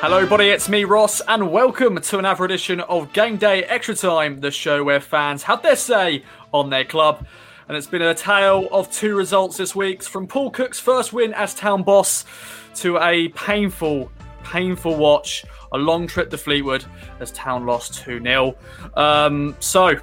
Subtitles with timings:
[0.00, 4.38] Hello, everybody, it's me, Ross, and welcome to another edition of Game Day Extra Time,
[4.38, 6.22] the show where fans have their say
[6.54, 7.26] on their club.
[7.66, 11.34] And it's been a tale of two results this week from Paul Cook's first win
[11.34, 12.24] as town boss
[12.76, 14.12] to a painful,
[14.44, 16.84] painful watch, a long trip to Fleetwood
[17.18, 18.54] as town lost 2 0.
[18.94, 19.96] Um, so,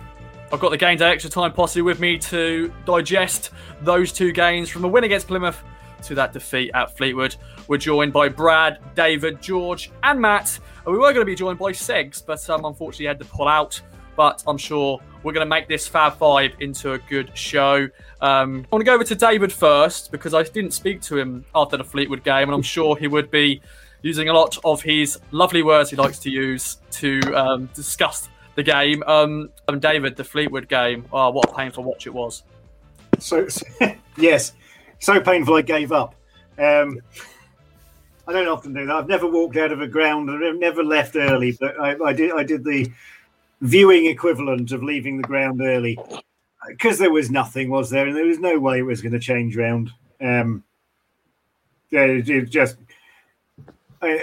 [0.51, 3.51] I've got the Game Day Extra Time posse with me to digest
[3.81, 5.63] those two games from the win against Plymouth
[6.05, 7.35] to that defeat at Fleetwood.
[7.67, 10.59] We're joined by Brad, David, George, and Matt.
[10.85, 13.47] And we were going to be joined by Segs, but um, unfortunately had to pull
[13.47, 13.81] out.
[14.15, 17.89] But I'm sure we're going to make this Fab Five into a good show.
[18.21, 21.43] Um, I want to go over to David first because I didn't speak to him
[21.53, 23.61] after the Fleetwood game, and I'm sure he would be
[24.03, 28.63] using a lot of his lovely words he likes to use to um, discuss the
[28.63, 29.03] game.
[29.03, 31.05] Um, David, the Fleetwood game.
[31.11, 32.43] Oh, what a painful watch it was.
[33.19, 33.47] So,
[34.17, 34.53] yes,
[35.05, 36.15] so painful I gave up.
[36.57, 36.99] Um,
[38.27, 38.95] I don't often do that.
[38.95, 40.31] I've never walked out of a ground.
[40.31, 42.31] I've never left early, but I, I did.
[42.31, 42.91] I did the
[43.61, 45.99] viewing equivalent of leaving the ground early
[46.67, 48.07] because there was nothing, was there?
[48.07, 49.91] And there was no way it was going to change round.
[50.19, 50.63] Um,
[51.91, 52.77] it, it just
[54.01, 54.19] I,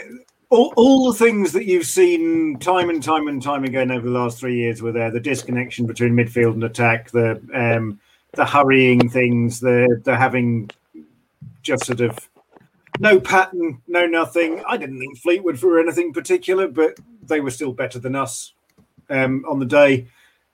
[0.51, 4.19] all, all the things that you've seen time and time and time again over the
[4.19, 5.13] last three years were there.
[5.13, 8.01] The disconnection between midfield and attack, the um,
[8.35, 10.71] the hurrying things, the the having
[11.63, 12.19] just sort of
[12.99, 14.63] no pattern, no nothing.
[14.67, 18.53] I didn't think Fleetwood were anything particular, but they were still better than us
[19.11, 20.09] um, on the day.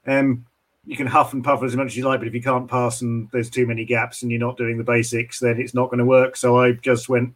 [0.06, 0.46] Um,
[0.86, 3.02] you can huff and puff as much as you like, but if you can't pass
[3.02, 5.98] and there's too many gaps and you're not doing the basics, then it's not going
[5.98, 6.36] to work.
[6.36, 7.34] So I just went.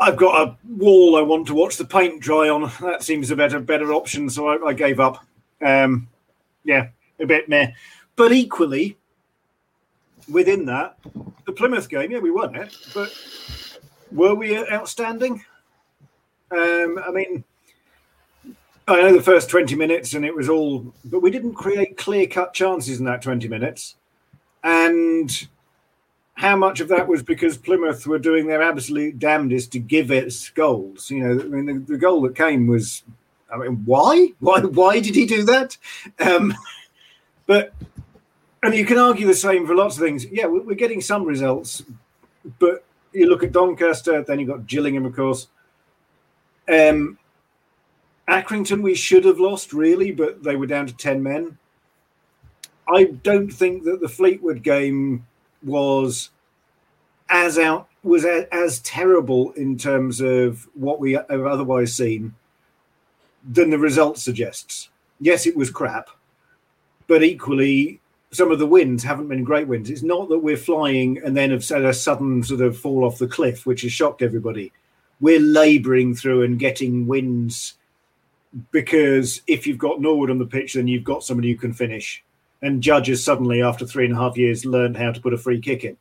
[0.00, 2.72] I've got a wall I want to watch the paint dry on.
[2.80, 5.24] That seems a better better option, so I, I gave up.
[5.60, 6.08] Um,
[6.64, 6.88] yeah,
[7.20, 7.70] a bit meh,
[8.16, 8.96] but equally
[10.32, 10.98] within that,
[11.46, 13.12] the Plymouth game, yeah, we won it, but
[14.10, 15.44] were we outstanding?
[16.50, 17.44] Um, I mean,
[18.88, 22.26] I know the first 20 minutes and it was all, but we didn't create clear
[22.26, 23.96] cut chances in that 20 minutes.
[24.64, 25.48] And
[26.34, 30.48] how much of that was because Plymouth were doing their absolute damnedest to give us
[30.50, 31.10] goals?
[31.10, 33.02] You know, I mean, the, the goal that came was,
[33.52, 34.28] I mean, why?
[34.40, 34.60] Why?
[34.60, 35.76] Why did he do that?
[36.18, 36.54] Um,
[37.46, 37.72] but
[38.62, 40.26] and you can argue the same for lots of things.
[40.26, 41.82] Yeah, we're getting some results,
[42.58, 45.48] but you look at Doncaster, then you've got Gillingham, of course.
[46.68, 47.18] Um,
[48.28, 51.58] Accrington, we should have lost, really, but they were down to 10 men.
[52.88, 55.26] I don't think that the Fleetwood game
[55.62, 56.30] was
[57.28, 62.34] as out was as, as terrible in terms of what we have otherwise seen
[63.48, 64.90] than the result suggests.
[65.20, 66.10] Yes, it was crap,
[67.06, 68.00] but equally
[68.32, 69.90] some of the winds haven't been great winds.
[69.90, 73.18] It's not that we're flying and then have had a sudden sort of fall off
[73.18, 74.72] the cliff, which has shocked everybody.
[75.20, 77.74] We're labouring through and getting wins
[78.70, 82.24] because if you've got Norwood on the pitch, then you've got somebody who can finish.
[82.62, 85.60] And judges suddenly, after three and a half years, learned how to put a free
[85.60, 85.96] kick in,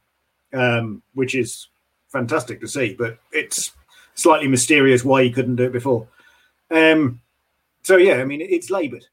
[0.54, 1.68] um, which is
[2.10, 2.94] fantastic to see.
[2.94, 3.72] But it's
[4.16, 6.08] slightly mysterious why he couldn't do it before.
[6.70, 7.20] Um,
[7.84, 9.06] so yeah, I mean, it's laboured,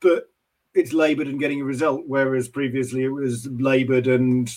[0.00, 0.29] but
[0.74, 4.50] it's laboured and getting a result, whereas previously it was laboured and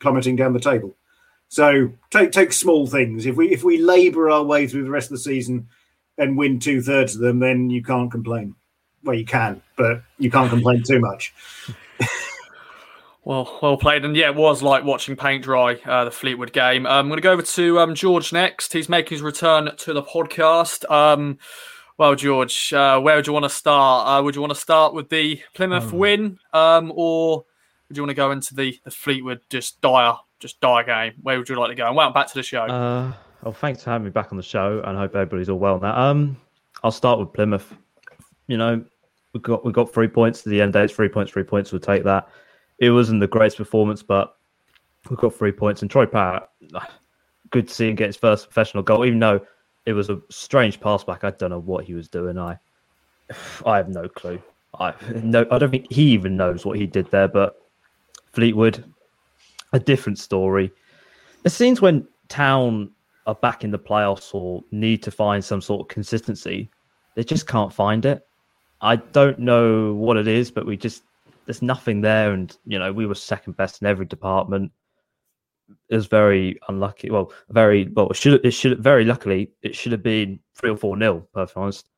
[0.00, 0.96] plummeting down the table.
[1.48, 3.26] So take take small things.
[3.26, 5.68] If we if we labour our way through the rest of the season
[6.18, 8.54] and win two thirds of them, then you can't complain.
[9.04, 11.32] Well, you can, but you can't complain too much.
[13.24, 15.74] well, well played, and yeah, it was like watching paint dry.
[15.84, 16.86] Uh, the Fleetwood game.
[16.86, 18.72] Um, I'm going to go over to um, George next.
[18.72, 20.90] He's making his return to the podcast.
[20.90, 21.38] Um,
[21.98, 24.06] well, George, uh, where would you want to start?
[24.06, 25.96] Uh, would you want to start with the Plymouth oh.
[25.96, 27.44] win, um, or
[27.88, 31.14] would you want to go into the, the Fleetwood just dire, just dire game?
[31.22, 31.86] Where would you like to go?
[31.86, 32.64] And well, back to the show.
[32.64, 33.12] Uh,
[33.42, 35.80] well, thanks for having me back on the show, and I hope everybody's all well
[35.80, 35.96] now.
[35.96, 36.36] Um,
[36.84, 37.74] I'll start with Plymouth.
[38.46, 38.84] You know,
[39.32, 40.74] we got we got three points to the end.
[40.74, 40.84] Day.
[40.84, 41.72] It's three points, three points.
[41.72, 42.28] We'll take that.
[42.78, 44.36] It wasn't the greatest performance, but
[45.08, 45.80] we got three points.
[45.80, 46.48] And Troy Parrott,
[47.50, 49.40] good to see him get his first professional goal, even though
[49.86, 51.24] it was a strange pass back.
[51.24, 52.38] I don't know what he was doing.
[52.38, 52.58] I
[53.64, 54.42] I have no clue.
[54.78, 54.92] I
[55.22, 57.62] no I don't think he even knows what he did there, but
[58.32, 58.84] Fleetwood,
[59.72, 60.70] a different story.
[61.44, 62.90] It seems when Town
[63.26, 66.70] are back in the playoffs or need to find some sort of consistency,
[67.14, 68.26] they just can't find it.
[68.80, 71.04] I don't know what it is, but we just
[71.46, 74.72] there's nothing there, and you know we were second best in every department
[75.90, 77.10] was very unlucky.
[77.10, 78.08] Well, very well.
[78.10, 81.28] It should it should very luckily it should have been three or four nil.
[81.32, 81.88] Perfect honest,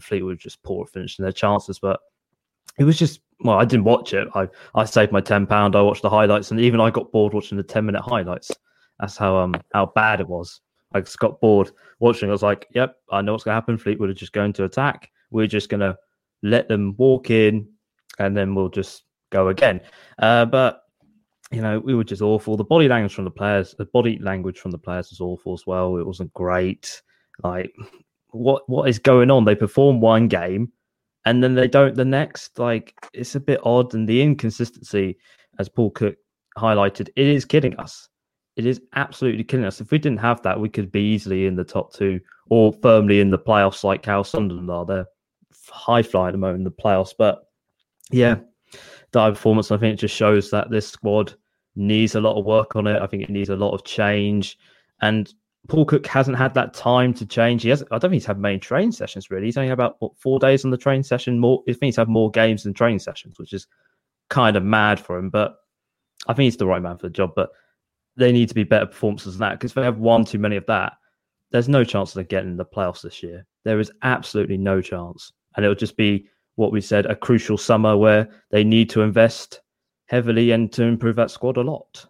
[0.00, 2.00] Fleetwood just poor finishing their chances, but
[2.78, 3.58] it was just well.
[3.58, 4.28] I didn't watch it.
[4.34, 5.76] I I saved my ten pound.
[5.76, 8.50] I watched the highlights, and even I got bored watching the ten minute highlights.
[9.00, 10.60] That's how um how bad it was.
[10.92, 12.28] I just got bored watching.
[12.28, 13.78] I was like, "Yep, I know what's to happen.
[13.78, 15.10] Fleetwood are just going to attack.
[15.30, 15.98] We're just to
[16.42, 17.68] let them walk in,
[18.18, 19.80] and then we'll just go again."
[20.18, 20.84] Uh, but
[21.50, 22.56] you know, we were just awful.
[22.56, 25.66] The body language from the players, the body language from the players was awful as
[25.66, 25.96] well.
[25.96, 27.02] It wasn't great.
[27.42, 27.72] Like,
[28.30, 29.44] what what is going on?
[29.44, 30.72] They perform one game,
[31.24, 32.58] and then they don't the next.
[32.58, 35.16] Like, it's a bit odd, and the inconsistency,
[35.58, 36.16] as Paul Cook
[36.58, 38.08] highlighted, it is killing us.
[38.56, 39.80] It is absolutely killing us.
[39.80, 42.20] If we didn't have that, we could be easily in the top two
[42.50, 44.84] or firmly in the playoffs, like how Sunderland are.
[44.84, 45.06] They're
[45.68, 47.44] high flying at the moment in the playoffs, but
[48.10, 48.36] yeah,
[49.12, 49.70] that performance.
[49.70, 51.34] I think it just shows that this squad
[51.76, 53.00] needs a lot of work on it.
[53.00, 54.58] I think it needs a lot of change.
[55.00, 55.32] And
[55.68, 57.62] Paul Cook hasn't had that time to change.
[57.62, 59.46] He has I don't think he's had main training sessions really.
[59.46, 61.38] He's only had about what, four days on the training session.
[61.38, 63.66] More I think he's had more games than training sessions, which is
[64.30, 65.30] kind of mad for him.
[65.30, 65.56] But
[66.26, 67.32] I think he's the right man for the job.
[67.36, 67.50] But
[68.16, 70.56] they need to be better performances than that because if they have one too many
[70.56, 70.94] of that,
[71.50, 73.46] there's no chance of them getting in the playoffs this year.
[73.64, 75.32] There is absolutely no chance.
[75.56, 76.28] And it'll just be
[76.58, 79.60] what we said, a crucial summer where they need to invest
[80.06, 82.04] heavily and to improve that squad a lot.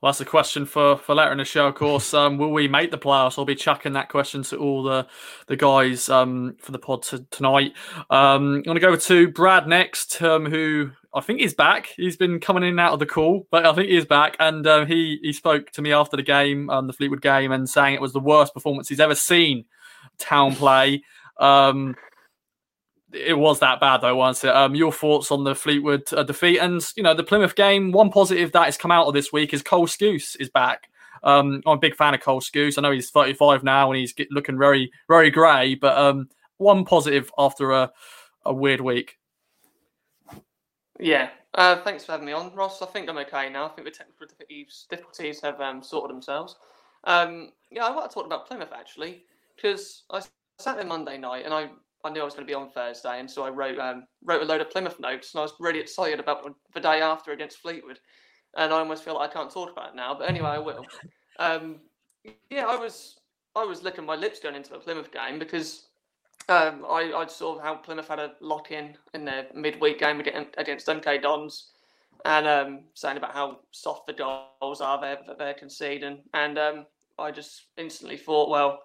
[0.00, 2.14] Well, that's a question for, for later in the show, of course.
[2.20, 3.38] Um, will we make the playoffs?
[3.38, 5.06] I'll be chucking that question to all the
[5.46, 7.72] the guys um, for the pod to, tonight.
[8.10, 11.88] Um, I'm going to go to Brad next, um, who I think is back.
[11.96, 14.36] He's been coming in and out of the call, but I think he is back.
[14.38, 17.68] And uh, he he spoke to me after the game, um, the Fleetwood game, and
[17.68, 19.64] saying it was the worst performance he's ever seen
[20.18, 21.02] Town play.
[23.12, 24.56] It was that bad though, wasn't it?
[24.56, 27.92] Um, your thoughts on the Fleetwood uh, defeat and you know the Plymouth game.
[27.92, 30.88] One positive that has come out of this week is Cole Skuse is back.
[31.22, 32.78] Um, I'm a big fan of Cole Skuse.
[32.78, 36.28] I know he's 35 now and he's looking very very grey, but um,
[36.58, 37.90] one positive after a
[38.44, 39.18] a weird week.
[40.98, 42.82] Yeah, uh, thanks for having me on, Ross.
[42.82, 43.66] I think I'm okay now.
[43.66, 44.26] I think the technical
[44.88, 46.56] difficulties have um, sorted themselves.
[47.04, 49.24] Um, yeah, I want to talk about Plymouth actually
[49.56, 50.22] because I
[50.58, 51.70] sat there Monday night and I
[52.04, 54.42] I knew I was going to be on Thursday, and so I wrote um, wrote
[54.42, 57.58] a load of Plymouth notes, and I was really excited about the day after against
[57.58, 57.98] Fleetwood,
[58.56, 60.14] and I almost feel like I can't talk about it now.
[60.14, 60.84] But anyway, I will.
[61.38, 61.80] Um,
[62.50, 63.18] yeah, I was
[63.56, 65.86] I was licking my lips going into the Plymouth game because
[66.50, 70.86] um, I I saw how Plymouth had a lock in in their midweek game against
[70.86, 71.70] MK Dons,
[72.26, 76.86] and um, saying about how soft the goals are they're, they're conceding, and um,
[77.18, 78.80] I just instantly thought, well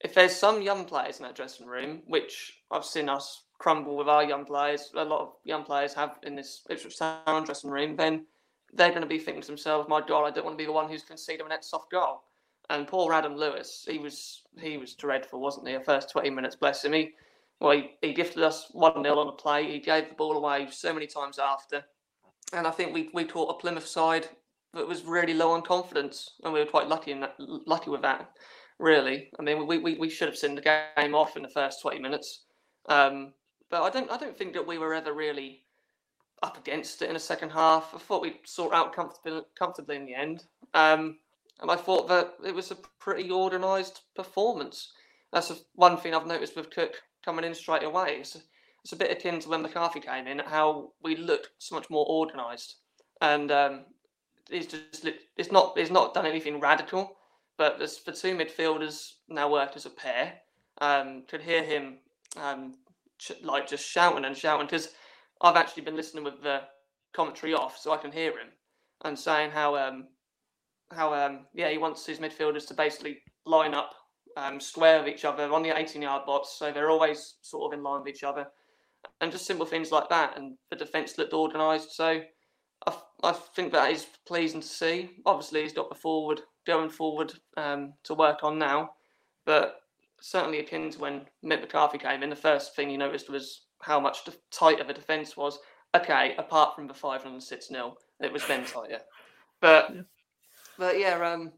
[0.00, 4.08] if there's some young players in that dressing room, which I've seen us crumble with
[4.08, 8.26] our young players, a lot of young players have in this Ipswich dressing room, then
[8.74, 10.72] they're going to be thinking to themselves, "My God, I don't want to be the
[10.72, 12.24] one who's conceding a net soft goal."
[12.68, 15.74] And poor Adam Lewis, he was he was dreadful, wasn't he?
[15.74, 16.92] The first twenty minutes, bless him.
[16.92, 17.14] He
[17.60, 19.70] well, he, he gifted us one 0 on a play.
[19.70, 21.82] He gave the ball away so many times after,
[22.52, 24.28] and I think we we taught a Plymouth side
[24.74, 28.02] that was really low on confidence, and we were quite lucky in that, lucky with
[28.02, 28.30] that
[28.78, 29.30] really.
[29.38, 30.60] I mean, we, we, we should have seen the
[30.96, 32.44] game off in the first 20 minutes.
[32.88, 33.32] Um,
[33.70, 35.64] but I don't I don't think that we were ever really
[36.42, 37.92] up against it in the second half.
[37.94, 40.44] I thought we'd sort out comfortably, comfortably in the end.
[40.74, 41.18] Um,
[41.60, 44.92] and I thought that it was a pretty organised performance.
[45.32, 46.94] That's one thing I've noticed with Cook
[47.24, 48.18] coming in straight away.
[48.20, 48.40] It's a,
[48.84, 52.06] it's a bit akin to when McCarthy came in, how we looked so much more
[52.06, 52.76] organised.
[53.20, 53.84] And um,
[54.50, 57.15] just it's not it's not done anything radical.
[57.58, 60.34] But the, the two midfielders now worked as a pair.
[60.80, 61.98] Um, could hear him
[62.36, 62.74] um,
[63.18, 64.90] ch- like just shouting and shouting because
[65.40, 66.62] I've actually been listening with the
[67.14, 68.48] commentary off, so I can hear him
[69.04, 70.08] and saying how um,
[70.92, 73.94] how um, yeah he wants his midfielders to basically line up
[74.36, 77.78] um, square with each other on the 18 yard box, so they're always sort of
[77.78, 78.46] in line with each other,
[79.20, 80.36] and just simple things like that.
[80.36, 82.20] And the defence looked organised, so
[82.86, 85.10] I, I think that is pleasing to see.
[85.24, 88.90] Obviously, he's got the forward going forward um, to work on now.
[89.44, 89.80] But
[90.20, 94.00] certainly akin to when Mick McCarthy came in, the first thing you noticed was how
[94.00, 94.18] much
[94.50, 95.58] tight of the defence was.
[95.94, 99.00] Okay, apart from the 506 0, it was then tighter.
[99.60, 100.02] But yeah.
[100.78, 101.52] but yeah, um,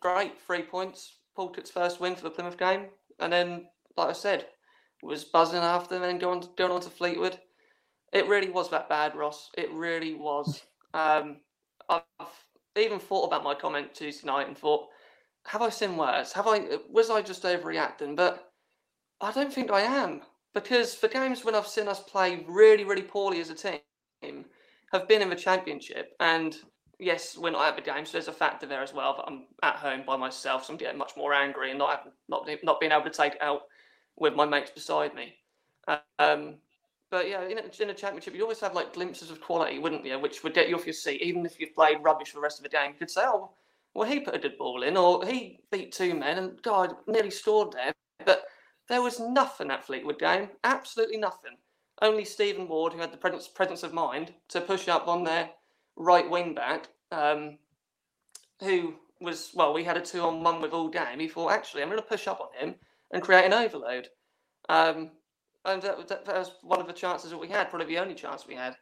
[0.00, 1.18] great three points.
[1.34, 2.86] Paul first win for the Plymouth game,
[3.18, 4.46] and then like I said,
[5.02, 7.38] was buzzing after, and then going going on to Fleetwood.
[8.12, 9.50] It really was that bad, Ross.
[9.56, 10.62] It really was.
[10.92, 11.38] Um,
[11.88, 12.02] I've
[12.76, 14.88] even thought about my comment Tuesday night and thought,
[15.46, 16.32] have I seen worse?
[16.32, 18.16] Have I was I just overreacting?
[18.16, 18.52] But
[19.20, 20.22] I don't think I am
[20.54, 24.44] because the games when I've seen us play really, really poorly as a team
[24.92, 26.14] have been in the championship.
[26.20, 26.56] And
[26.98, 29.16] yes, we're not at the game, so there's a factor there as well.
[29.16, 32.48] That I'm at home by myself, so I'm getting much more angry and not not
[32.62, 33.62] not being able to take it out
[34.16, 35.34] with my mates beside me.
[36.18, 36.56] Um,
[37.12, 40.04] but yeah, in a, in a championship, you always have like glimpses of quality, wouldn't
[40.04, 40.18] you?
[40.18, 42.58] Which would get you off your seat, even if you've played rubbish for the rest
[42.58, 42.92] of the game.
[42.92, 43.50] You could say, "Oh,
[43.94, 47.30] well, he put a good ball in, or he beat two men and God nearly
[47.30, 47.92] scored there.
[48.24, 48.44] But
[48.88, 51.56] there was nothing that Fleetwood game, absolutely nothing.
[52.00, 55.50] Only Stephen Ward, who had the presence, presence of mind to push up on their
[55.96, 57.58] right wing back, um,
[58.60, 61.20] who was well, we had a two on one with all game.
[61.20, 62.74] He thought, actually, I'm going to push up on him
[63.12, 64.08] and create an overload.
[64.68, 65.10] Um,
[65.64, 68.14] and that, that, that, was one of the chances that we had, probably the only
[68.14, 68.76] chance we had.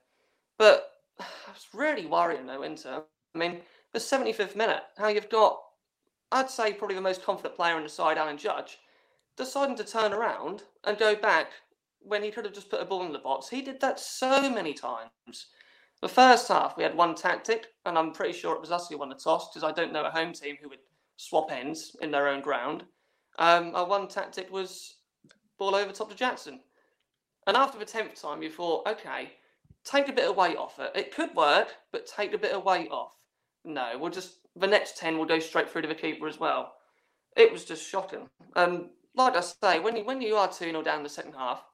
[0.58, 3.02] But I was really worrying though, Inter.
[3.34, 3.60] I mean,
[3.92, 5.60] the 75th minute, how you've got,
[6.32, 8.78] I'd say, probably the most confident player on the side, Alan Judge,
[9.36, 11.48] deciding to turn around and go back
[12.00, 13.48] when he could have just put a ball in the box.
[13.48, 15.46] He did that so many times.
[16.00, 18.98] The first half, we had one tactic, and I'm pretty sure it was us who
[18.98, 20.78] won the toss because I don't know a home team who would
[21.16, 22.84] swap ends in their own ground.
[23.38, 24.96] Um, our one tactic was
[25.58, 26.60] ball over top to Jackson.
[27.50, 29.32] And after the 10th time, you thought, okay,
[29.84, 30.92] take a bit of weight off it.
[30.94, 33.10] It could work, but take a bit of weight off.
[33.64, 36.74] No, we'll just, the next 10 will go straight through to the keeper as well.
[37.36, 38.28] It was just shocking.
[38.54, 41.64] And like I say, when you, when you are 2 0 down the second half,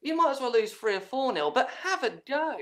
[0.00, 2.58] you might as well lose 3 or 4 0, but have a go.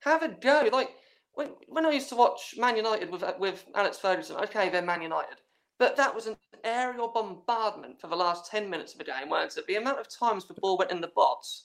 [0.00, 0.68] Have a go.
[0.70, 0.90] Like,
[1.32, 5.00] when, when I used to watch Man United with, with Alex Ferguson, okay, they're Man
[5.00, 5.38] United.
[5.78, 9.56] But that was an aerial bombardment for the last 10 minutes of the game, weren't
[9.56, 9.66] it?
[9.66, 11.64] The amount of times the ball went in the box,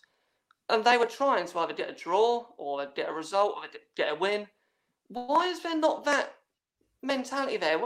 [0.69, 3.63] and they were trying to either get a draw or get a result or
[3.95, 4.47] get a win.
[5.07, 6.35] Why is there not that
[7.01, 7.81] mentality there?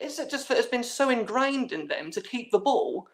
[0.00, 3.06] Is it just that it's been so ingrained in them to keep the ball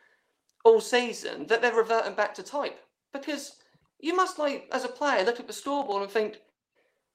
[0.65, 2.81] all season that they're reverting back to type?
[3.13, 3.57] Because
[3.99, 6.39] you must, like, as a player, look at the scoreboard and think,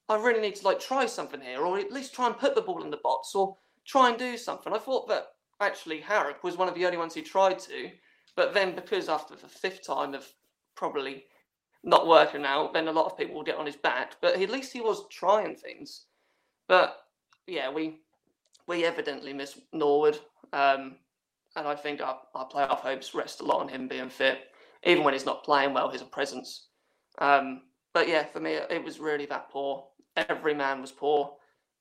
[0.07, 2.61] I really need to like try something here, or at least try and put the
[2.61, 4.71] ball in the box, or try and do something.
[4.71, 7.89] I thought that actually Harrop was one of the only ones who tried to,
[8.35, 10.31] but then because after the fifth time of
[10.75, 11.23] probably
[11.85, 14.15] not working out, then a lot of people will get on his back.
[14.19, 16.05] But at least he was trying things.
[16.67, 16.97] But
[17.47, 17.99] yeah, we
[18.67, 20.19] we evidently miss Norwood,
[20.51, 20.95] um,
[21.55, 24.39] and I think our, our playoff hopes rest a lot on him being fit.
[24.83, 26.67] Even when he's not playing well, his presence.
[27.19, 27.61] Um,
[27.93, 29.85] but yeah, for me, it was really that poor.
[30.15, 31.35] Every man was poor,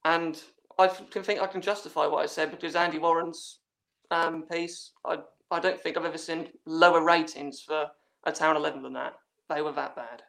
[0.04, 0.40] and
[0.78, 3.60] I can think I can justify what I said because Andy Warren's
[4.10, 5.18] um, piece, I
[5.50, 7.86] I don't think I've ever seen lower ratings for
[8.24, 9.14] a town eleven than that.
[9.48, 10.22] They were that bad.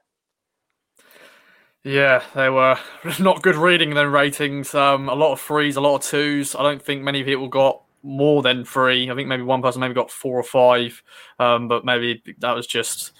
[1.83, 2.77] Yeah, they were
[3.19, 4.73] not good reading them ratings.
[4.73, 6.55] Um, a lot of threes, a lot of twos.
[6.55, 9.09] I don't think many people got more than three.
[9.09, 11.01] I think maybe one person maybe got four or five,
[11.39, 13.13] um, but maybe that was just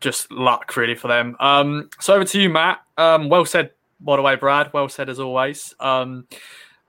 [0.00, 1.36] just luck really for them.
[1.40, 2.80] Um, so over to you, Matt.
[2.98, 3.70] Um, well said,
[4.00, 4.72] by the way, Brad.
[4.72, 5.74] Well said as always.
[5.80, 6.26] Um,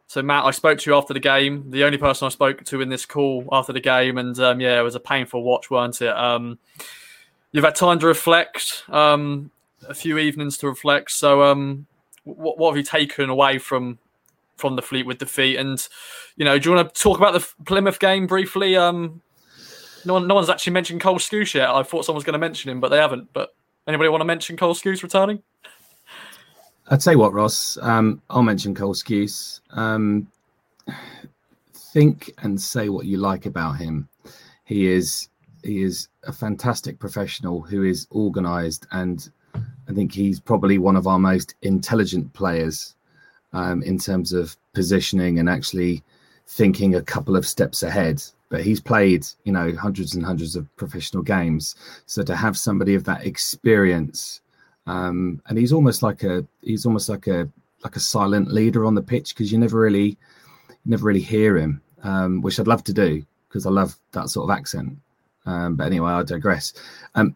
[0.08, 1.70] so Matt, I spoke to you after the game.
[1.70, 4.80] The only person I spoke to in this call after the game, and um, yeah,
[4.80, 6.16] it was a painful watch, weren't it?
[7.52, 9.52] You've had time to reflect, um,
[9.88, 11.12] a few evenings to reflect.
[11.12, 11.88] So, um,
[12.24, 14.00] what, what have you taken away from
[14.58, 15.58] from the Fleetwood defeat?
[15.58, 15.88] And
[16.36, 18.76] you know, do you want to talk about the Plymouth game briefly?
[18.76, 19.22] Um,
[20.06, 21.70] no one, no one's actually mentioned Cole Skuse yet.
[21.70, 23.32] I thought someone was going to mention him, but they haven't.
[23.34, 23.56] But
[23.88, 25.42] anybody want to mention Cole Skuse returning?
[26.90, 27.78] I'd say what Ross.
[27.82, 29.60] Um, I'll mention Cole Skuse.
[29.72, 30.28] Um,
[31.74, 34.08] think and say what you like about him.
[34.66, 35.30] He is
[35.64, 39.30] he is a fantastic professional who is organised, and
[39.90, 42.96] I think he's probably one of our most intelligent players
[43.54, 46.04] um, in terms of positioning and actually
[46.48, 48.24] thinking a couple of steps ahead.
[48.50, 52.96] But he's played, you know, hundreds and hundreds of professional games, so to have somebody
[52.96, 54.42] of that experience,
[54.86, 57.50] um, and he's almost like a he's almost like a
[57.84, 60.18] like a silent leader on the pitch because you never really
[60.86, 64.50] never really hear him, um, which I'd love to do because I love that sort
[64.50, 64.98] of accent.
[65.48, 66.74] Um, but anyway, I digress.
[67.16, 67.36] Um,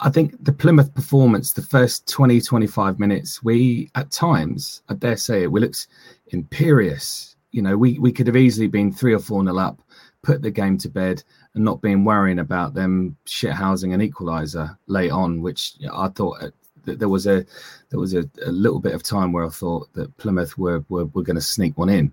[0.00, 5.16] I think the Plymouth performance, the first 20, 25 minutes, we at times, I dare
[5.16, 5.88] say it, we looked
[6.28, 7.36] imperious.
[7.50, 9.80] You know, we, we could have easily been three or four nil up,
[10.22, 11.22] put the game to bed,
[11.54, 16.50] and not being worrying about them shithousing an equaliser late on, which I thought uh,
[16.84, 17.44] that there was a
[17.90, 21.04] there was a, a, little bit of time where I thought that Plymouth were were,
[21.06, 22.10] were going to sneak one in,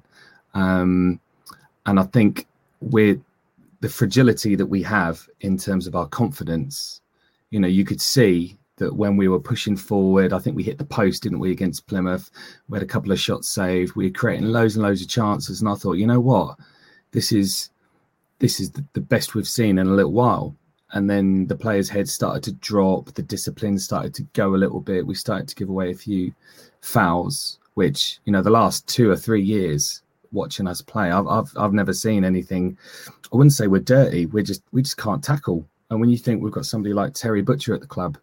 [0.54, 1.20] um,
[1.86, 2.46] and I think
[2.82, 3.20] we're
[3.82, 7.02] the fragility that we have in terms of our confidence.
[7.50, 10.78] You know, you could see that when we were pushing forward, I think we hit
[10.78, 12.32] the post, didn't we, against Plymouth?
[12.68, 13.96] We had a couple of shots saved.
[13.96, 16.58] We were creating loads and loads of chances, and I thought, you know what,
[17.12, 17.70] this is
[18.40, 20.56] this is the, best we've seen in a little while.
[20.92, 24.80] And then the players' heads started to drop, the discipline started to go a little
[24.80, 25.06] bit.
[25.06, 26.34] We started to give away a few
[26.82, 31.12] fouls, which you know the last two or three years watching us play.
[31.12, 32.78] I've, I've I've never seen anything.
[33.32, 34.26] I wouldn't say we're dirty.
[34.26, 35.68] We're just we just can't tackle.
[35.90, 38.18] And when you think we've got somebody like Terry Butcher at the club,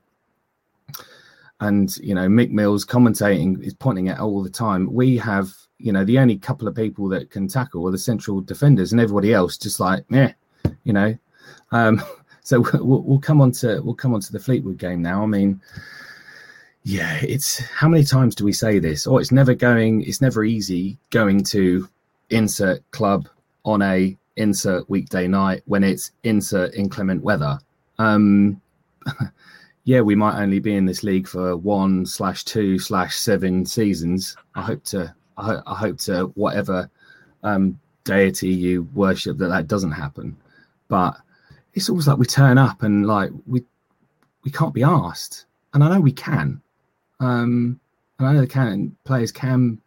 [1.61, 4.93] and you know Mick Mills commentating is pointing at all the time.
[4.93, 8.41] We have you know the only couple of people that can tackle are the central
[8.41, 10.33] defenders, and everybody else just like yeah,
[10.85, 11.17] you know.
[11.73, 12.03] Um,
[12.43, 15.23] so we'll, we'll come on to we'll come on to the Fleetwood game now.
[15.23, 15.61] I mean,
[16.83, 19.07] yeah, it's how many times do we say this?
[19.07, 20.03] Oh, it's never going.
[20.03, 21.89] It's never easy going to
[22.31, 23.29] insert club
[23.65, 27.59] on a insert weekday night when it's insert inclement weather.
[27.99, 28.61] Um,
[29.85, 34.37] yeah, we might only be in this league for one slash two slash seven seasons.
[34.55, 36.91] I hope to, I, I hope to whatever
[37.43, 40.37] um, deity you worship that that doesn't happen.
[40.89, 41.17] But
[41.75, 43.63] it's always like we turn up and like we
[44.45, 46.63] we can't be asked, and I know we can.
[47.19, 47.81] Um,
[48.19, 49.81] and I know the can players can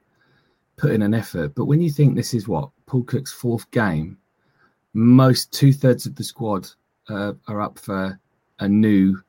[0.79, 4.17] put in an effort, but when you think this is what Paul Cook's fourth game,
[4.93, 6.67] most two thirds of the squad
[7.09, 8.19] uh, are up for
[8.59, 9.21] a new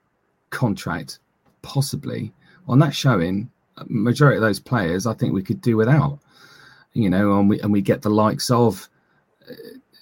[0.51, 1.19] contract,
[1.63, 2.33] possibly.
[2.69, 3.51] On that showing,
[3.87, 6.19] majority of those players, I think we could do without.
[6.93, 8.89] You know, and we and we get the likes of
[9.49, 9.55] uh,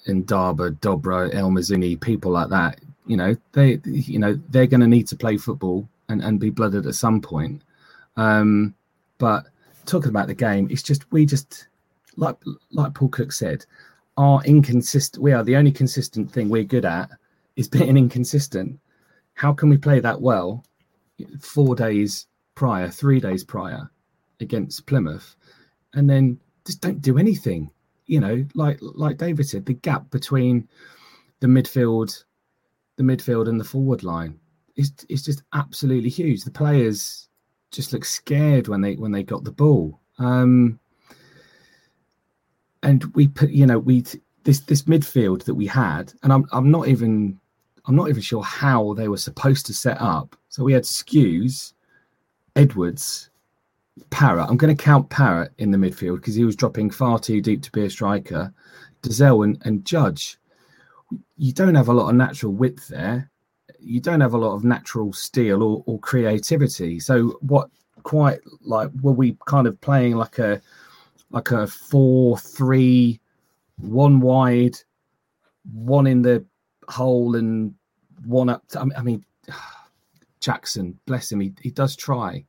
[0.07, 2.79] Ndaba, Dobra, El people like that.
[3.05, 6.49] You know, they you know they're going to need to play football and and be
[6.49, 7.61] blooded at some point.
[8.17, 8.73] Um,
[9.19, 9.47] but
[9.89, 11.67] talking about the game, it's just we just
[12.15, 12.37] like
[12.71, 13.65] like Paul Cook said,
[14.17, 15.23] are inconsistent.
[15.23, 17.09] We are the only consistent thing we're good at
[17.55, 18.79] is being inconsistent
[19.39, 20.65] how can we play that well
[21.39, 23.89] four days prior, three days prior
[24.41, 25.37] against Plymouth,
[25.93, 27.71] and then just don't do anything?
[28.05, 30.67] You know, like like David said, the gap between
[31.39, 32.25] the midfield,
[32.97, 34.37] the midfield and the forward line
[34.75, 36.43] is is just absolutely huge.
[36.43, 37.28] The players
[37.71, 39.99] just looked scared when they when they got the ball.
[40.17, 40.79] Um,
[42.83, 44.03] and we put, you know, we
[44.43, 47.39] this this midfield that we had, and I'm I'm not even
[47.85, 50.35] I'm not even sure how they were supposed to set up.
[50.49, 51.73] So we had Skuse,
[52.55, 53.29] Edwards,
[54.09, 54.49] Parrott.
[54.49, 57.61] I'm going to count Parrott in the midfield because he was dropping far too deep
[57.63, 58.53] to be a striker.
[59.01, 60.37] Dozzell and, and Judge.
[61.37, 63.31] You don't have a lot of natural width there.
[63.81, 66.99] You don't have a lot of natural steel or, or creativity.
[66.99, 67.69] So what
[68.03, 70.61] quite like were we kind of playing like a
[71.31, 73.19] like a four three
[73.77, 74.75] one wide
[75.73, 76.45] one in the
[76.87, 77.73] hole and
[78.25, 78.67] one up.
[78.69, 79.23] To, I mean,
[80.39, 82.45] Jackson, bless him, he, he does try,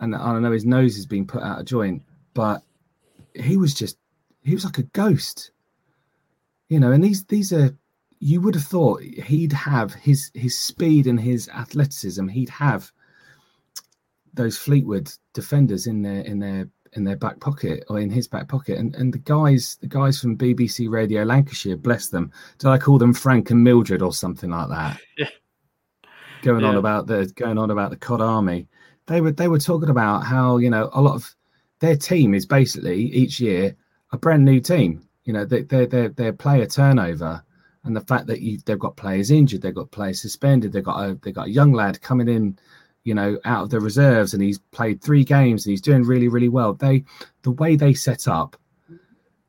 [0.00, 2.02] and I know his nose has been put out of joint,
[2.34, 2.62] but
[3.34, 3.98] he was just
[4.42, 5.52] he was like a ghost,
[6.68, 6.92] you know.
[6.92, 7.76] And these these are
[8.20, 12.26] you would have thought he'd have his his speed and his athleticism.
[12.28, 12.90] He'd have
[14.34, 18.48] those Fleetwood defenders in their in their in their back pocket or in his back
[18.48, 18.78] pocket.
[18.78, 22.32] And and the guys, the guys from BBC Radio Lancashire, bless them.
[22.58, 25.00] Did I call them Frank and Mildred or something like that?
[25.18, 25.28] Yeah.
[26.42, 26.68] Going Yeah.
[26.68, 28.68] on about the going on about the COD Army.
[29.06, 31.34] They were they were talking about how you know a lot of
[31.80, 33.74] their team is basically each year
[34.12, 35.02] a brand new team.
[35.24, 37.42] You know they they they their player turnover
[37.88, 41.00] and the fact that you they've got players injured, they've got players suspended, they've got
[41.00, 42.56] a they've got a young lad coming in
[43.08, 46.28] you know, out of the reserves and he's played three games and he's doing really,
[46.28, 46.74] really well.
[46.74, 47.04] They,
[47.40, 48.54] the way they set up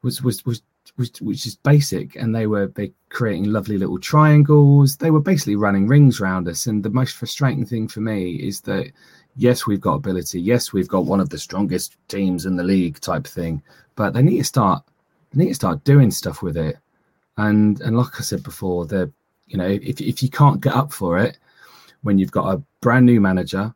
[0.01, 0.61] was, was, was,
[0.97, 4.95] was, was just basic and they were, they creating lovely little triangles.
[4.95, 6.67] They were basically running rings around us.
[6.67, 8.93] And the most frustrating thing for me is that,
[9.35, 10.39] yes, we've got ability.
[10.39, 13.61] Yes, we've got one of the strongest teams in the league type thing,
[13.95, 14.83] but they need to start,
[15.33, 16.77] they need to start doing stuff with it.
[17.39, 19.11] And, and like I said before, the,
[19.47, 21.37] you know, if, if you can't get up for it,
[22.01, 23.73] when you've got a brand new manager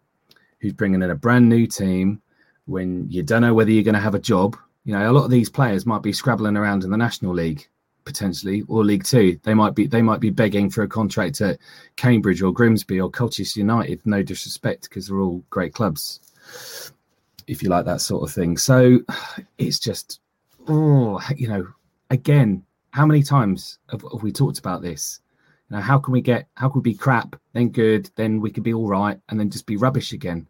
[0.60, 2.21] who's bringing in a brand new team,
[2.65, 4.58] when you don't know whether you're going to have a job.
[4.86, 7.67] You know, a lot of these players might be scrabbling around in the National League
[8.06, 9.39] potentially or League Two.
[9.43, 11.60] They might be they might be begging for a contract at
[11.95, 14.02] Cambridge or Grimsby or Colchester United.
[14.06, 16.19] No disrespect, because they're all great clubs.
[17.47, 18.99] If you like that sort of thing, so
[19.58, 20.19] it's just
[20.67, 21.67] oh, you know,
[22.10, 22.63] again,
[22.94, 25.20] how many times have, have we talked about this?
[25.72, 28.62] Now, how can we get how can we be crap, then good, then we could
[28.62, 30.48] be all right, and then just be rubbish again,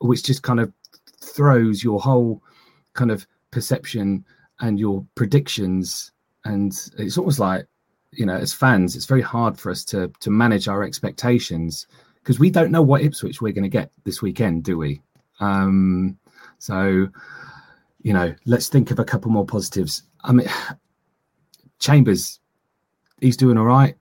[0.00, 0.72] which just kind of
[1.20, 2.42] throws your whole
[2.94, 4.24] kind of perception
[4.60, 6.10] and your predictions,
[6.44, 7.68] and it's almost like
[8.10, 12.40] you know, as fans, it's very hard for us to to manage our expectations because
[12.40, 15.00] we don't know what Ipswich we're going to get this weekend, do we?
[15.38, 16.18] Um,
[16.58, 17.06] so,
[18.02, 20.02] you know, let's think of a couple more positives.
[20.24, 20.48] I mean,
[21.78, 22.40] Chambers,
[23.20, 23.96] he's doing all right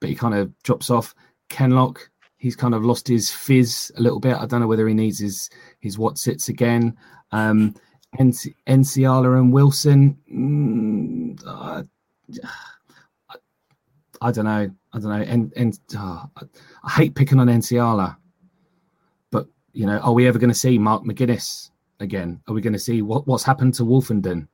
[0.00, 1.14] but he kind of drops off.
[1.48, 4.36] Kenlock, he's kind of lost his fizz a little bit.
[4.36, 6.96] I don't know whether he needs his his what sits again.
[7.32, 7.74] Um,
[8.18, 11.82] NC, Nsiala and Wilson, mm, uh,
[13.30, 13.36] I,
[14.20, 14.70] I don't know.
[14.92, 15.50] I don't know.
[15.56, 16.24] And uh,
[16.84, 18.16] I, hate picking on Nsiala,
[19.32, 22.40] but you know, are we ever going to see Mark McGuinness again?
[22.46, 24.46] Are we going to see what, what's happened to Woolfenden?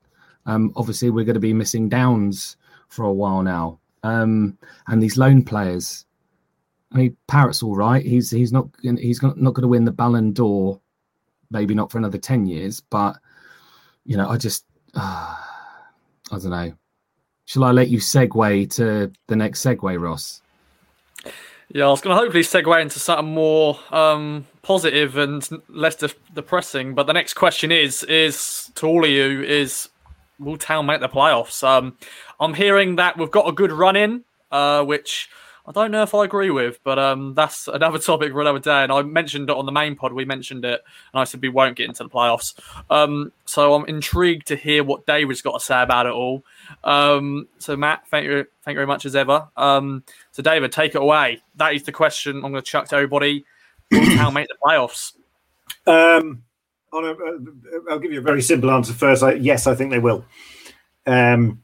[0.46, 2.56] Um, obviously, we're going to be missing Downes
[2.88, 4.56] for a while now, um,
[4.88, 6.04] and these lone players.
[6.92, 8.04] I mean, Parrott's all right.
[8.04, 10.80] He's he's not he's not, going to win the Ballon d'Or,
[11.50, 12.80] maybe not for another ten years.
[12.80, 13.16] But
[14.04, 15.00] you know, I just uh,
[16.32, 16.72] I don't know.
[17.46, 20.40] Shall I let you segue to the next segue, Ross?
[21.72, 26.10] Yeah, I was going to hopefully segue into something more um, positive and less de-
[26.34, 26.94] depressing.
[26.94, 29.88] But the next question is, is to all of you, is
[30.40, 31.62] will Town make the playoffs?
[31.62, 31.96] Um,
[32.40, 35.28] I'm hearing that we've got a good run in, uh, which
[35.66, 38.82] I don't know if I agree with, but um, that's another topic for another day.
[38.82, 40.12] And I mentioned it on the main pod.
[40.12, 42.58] We mentioned it, and I said we won't get into the playoffs.
[42.88, 46.44] Um, so I'm intrigued to hear what David's got to say about it all.
[46.82, 49.48] Um, so Matt, thank you, thank you very much as ever.
[49.56, 51.42] Um, so David, take it away.
[51.56, 53.44] That is the question I'm going to chuck to everybody.
[53.92, 55.14] Town make the playoffs?
[55.86, 56.42] Um,
[56.92, 59.22] a, uh, I'll give you a very simple answer first.
[59.22, 60.24] I, yes, I think they will.
[61.06, 61.62] Um,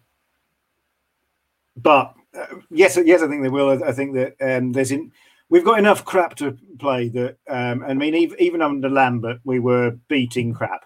[1.77, 3.71] but uh, yes, yes, I think they will.
[3.71, 5.13] I, I think that um, there's in
[5.49, 7.37] we've got enough crap to play that.
[7.49, 10.85] Um, I mean, even, even under Lambert, we were beating crap,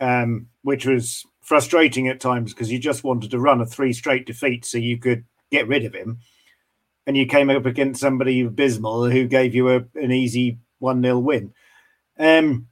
[0.00, 4.26] um, which was frustrating at times because you just wanted to run a three straight
[4.26, 6.18] defeat so you could get rid of him,
[7.06, 11.18] and you came up against somebody abysmal who gave you a, an easy one 0
[11.18, 11.52] win.
[12.18, 12.68] Um,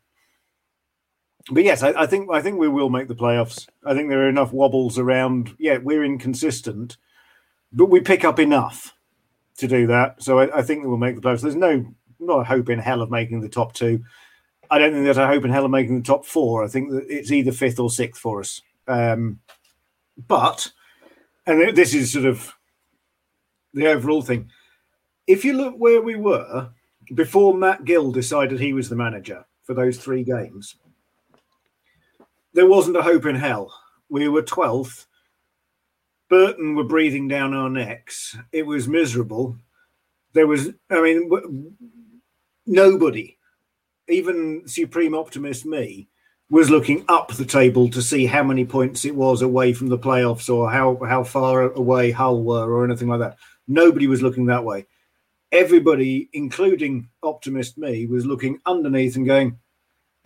[1.50, 3.68] but yes, I, I, think I think we will make the playoffs.
[3.84, 5.54] I think there are enough wobbles around.
[5.58, 6.96] Yeah, we're inconsistent,
[7.72, 8.94] but we pick up enough
[9.58, 10.22] to do that.
[10.22, 11.42] So I, I think we'll make the playoffs.
[11.42, 11.84] There's no
[12.18, 14.02] not a hope in hell of making the top two.
[14.70, 16.64] I don't think there's a hope in hell of making the top four.
[16.64, 18.62] I think that it's either fifth or sixth for us.
[18.86, 19.40] Um,
[20.28, 20.70] but
[21.46, 22.54] and this is sort of
[23.74, 24.50] the overall thing.
[25.26, 26.70] If you look where we were
[27.14, 30.76] before Matt Gill decided he was the manager for those three games,
[32.52, 33.72] there wasn't a hope in hell.
[34.08, 35.06] We were 12th.
[36.28, 38.36] Burton were breathing down our necks.
[38.52, 39.56] It was miserable.
[40.32, 41.76] There was, I mean,
[42.66, 43.36] nobody,
[44.08, 46.08] even supreme optimist me,
[46.50, 49.98] was looking up the table to see how many points it was away from the
[49.98, 53.36] playoffs or how, how far away Hull were or anything like that.
[53.68, 54.86] Nobody was looking that way.
[55.52, 59.58] Everybody, including optimist me, was looking underneath and going,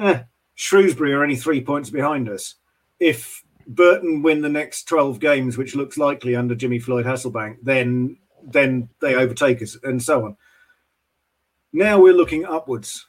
[0.00, 0.22] eh,
[0.54, 2.54] Shrewsbury are only three points behind us.
[3.00, 8.18] If Burton win the next 12 games, which looks likely under Jimmy Floyd Hasselbaink, then
[8.46, 10.36] then they overtake us and so on.
[11.72, 13.06] Now we're looking upwards.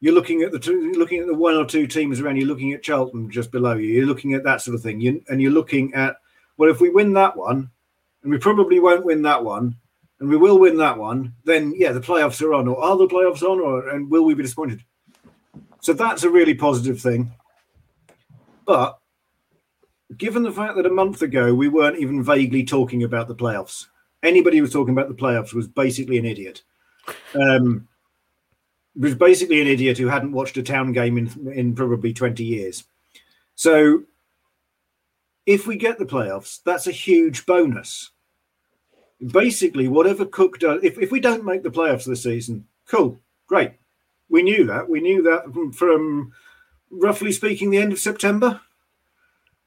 [0.00, 2.36] You're looking at the two, looking at the one or two teams around.
[2.36, 3.88] You're looking at Charlton just below you.
[3.88, 5.00] You're looking at that sort of thing.
[5.00, 6.16] You, and you're looking at
[6.56, 7.70] well, if we win that one,
[8.22, 9.76] and we probably won't win that one,
[10.20, 12.68] and we will win that one, then yeah, the playoffs are on.
[12.68, 13.60] Or are the playoffs on?
[13.60, 14.84] Or and will we be disappointed?
[15.84, 17.30] So that's a really positive thing.
[18.64, 18.98] But
[20.16, 23.88] given the fact that a month ago we weren't even vaguely talking about the playoffs,
[24.22, 26.62] anybody who was talking about the playoffs was basically an idiot.
[27.34, 27.86] Um,
[28.96, 32.84] was basically an idiot who hadn't watched a town game in in probably 20 years.
[33.54, 34.04] So
[35.44, 38.10] if we get the playoffs, that's a huge bonus.
[39.22, 43.72] Basically, whatever Cook does, if, if we don't make the playoffs this season, cool, great
[44.28, 44.88] we knew that.
[44.88, 46.32] We knew that from,
[46.90, 48.60] roughly speaking the end of September.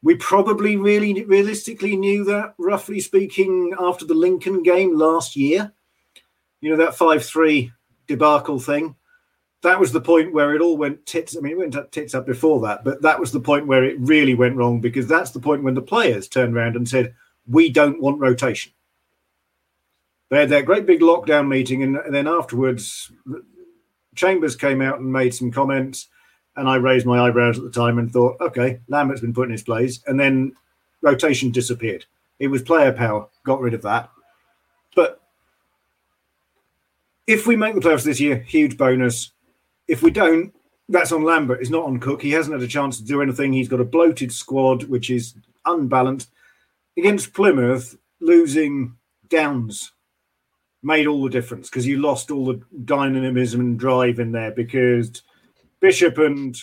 [0.01, 5.73] We probably really realistically knew that, roughly speaking, after the Lincoln game last year.
[6.61, 7.71] You know, that 5 3
[8.07, 8.95] debacle thing.
[9.63, 11.35] That was the point where it all went tits.
[11.35, 13.99] I mean, it went tits up before that, but that was the point where it
[13.99, 17.15] really went wrong because that's the point when the players turned around and said,
[17.47, 18.71] We don't want rotation.
[20.29, 23.11] They had that great big lockdown meeting, and, and then afterwards,
[24.17, 26.09] Chambers came out and made some comments,
[26.57, 29.51] and I raised my eyebrows at the time and thought, okay, Lambert's been put in
[29.51, 30.53] his place, and then
[31.01, 32.05] rotation disappeared.
[32.39, 34.09] It was player power, got rid of that.
[34.95, 35.21] But
[37.27, 39.31] if we make the playoffs this year, huge bonus.
[39.87, 40.53] If we don't,
[40.89, 41.61] that's on Lambert.
[41.61, 42.21] It's not on Cook.
[42.21, 43.53] He hasn't had a chance to do anything.
[43.53, 46.29] He's got a bloated squad, which is unbalanced.
[46.97, 48.95] Against Plymouth, losing
[49.29, 49.91] Downes
[50.83, 55.21] made all the difference because you lost all the dynamism and drive in there because
[55.79, 56.57] Bishop and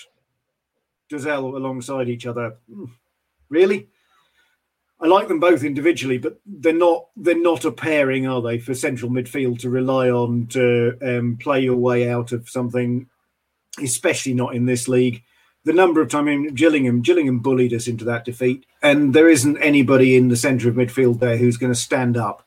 [1.11, 2.57] Dozzell alongside each other.
[2.73, 2.87] Hmm,
[3.49, 3.89] really?
[5.01, 8.75] I like them both individually, but they're not they're not a pairing, are they, for
[8.75, 13.07] central midfield to rely on to um, play your way out of something,
[13.83, 15.23] especially not in this league.
[15.65, 19.29] The number of times I mean, Gillingham, Gillingham bullied us into that defeat, and there
[19.29, 22.47] isn't anybody in the centre of midfield there who's going to stand up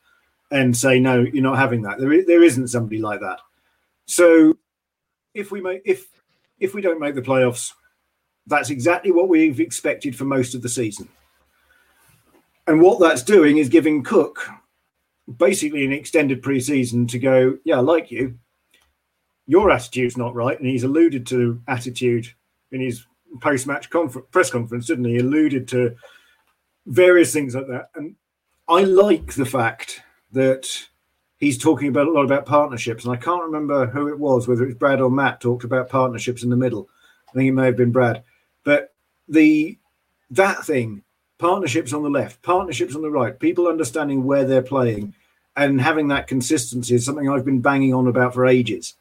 [0.52, 3.40] and say no you're not having that there, there isn't somebody like that
[4.06, 4.58] so
[5.34, 6.08] if we make if
[6.60, 7.74] if we don't make the playoffs,
[8.48, 11.08] that's exactly what we've expected for most of the season.
[12.66, 14.48] And what that's doing is giving Cook
[15.38, 18.38] basically an extended preseason to go, yeah, like you.
[19.46, 20.60] Your attitude's not right.
[20.60, 22.28] And he's alluded to attitude
[22.72, 23.06] in his
[23.40, 25.06] post match confer- press conference, didn't?
[25.06, 25.96] He alluded to
[26.86, 27.90] various things like that.
[27.96, 28.16] And
[28.68, 30.88] I like the fact that
[31.38, 33.06] he's talking about a lot about partnerships.
[33.06, 36.44] And I can't remember who it was, whether it's Brad or Matt talked about partnerships
[36.44, 36.90] in the middle.
[37.30, 38.24] I think it may have been Brad.
[38.64, 38.94] But
[39.28, 39.78] the
[40.32, 41.04] that thing,
[41.38, 45.14] partnerships on the left, partnerships on the right, people understanding where they're playing
[45.56, 48.96] and having that consistency is something I've been banging on about for ages.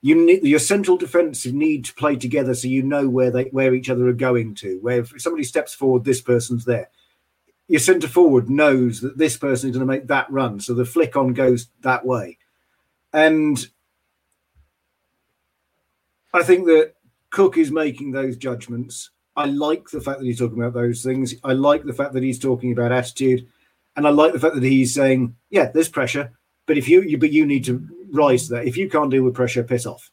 [0.00, 3.74] You need your central defensive need to play together so you know where they where
[3.74, 4.78] each other are going to.
[4.80, 6.88] Where if somebody steps forward, this person's there.
[7.68, 10.86] Your centre forward knows that this person is going to make that run, so the
[10.86, 12.38] flick on goes that way.
[13.12, 13.58] And
[16.32, 16.94] I think that
[17.30, 19.10] Cook is making those judgments.
[19.36, 21.34] I like the fact that he's talking about those things.
[21.44, 23.46] I like the fact that he's talking about attitude,
[23.96, 26.32] and I like the fact that he's saying, "Yeah, there's pressure,
[26.66, 28.66] but if you, you but you need to rise to that.
[28.66, 30.10] If you can't deal with pressure, piss off."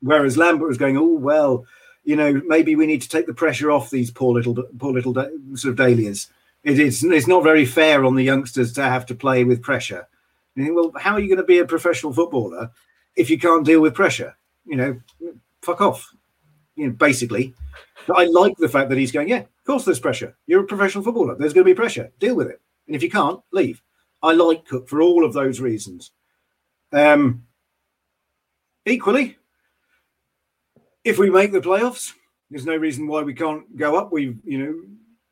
[0.00, 1.66] Whereas Lambert was going, "Oh well,
[2.04, 5.14] you know, maybe we need to take the pressure off these poor little poor little
[5.54, 6.28] sort of dahlias.
[6.64, 10.08] It is it's not very fair on the youngsters to have to play with pressure."
[10.56, 12.70] Think, well, how are you going to be a professional footballer
[13.16, 14.36] if you can't deal with pressure?
[14.64, 15.00] You know,
[15.62, 16.14] fuck off.
[16.76, 17.54] You know, basically.
[18.06, 20.36] But I like the fact that he's going, yeah, of course there's pressure.
[20.46, 21.36] You're a professional footballer.
[21.36, 22.12] There's going to be pressure.
[22.18, 22.60] Deal with it.
[22.86, 23.82] And if you can't, leave.
[24.22, 26.12] I like Cook for all of those reasons.
[26.92, 27.44] Um,
[28.86, 29.36] equally,
[31.02, 32.12] if we make the playoffs,
[32.50, 34.12] there's no reason why we can't go up.
[34.12, 34.82] We, you know,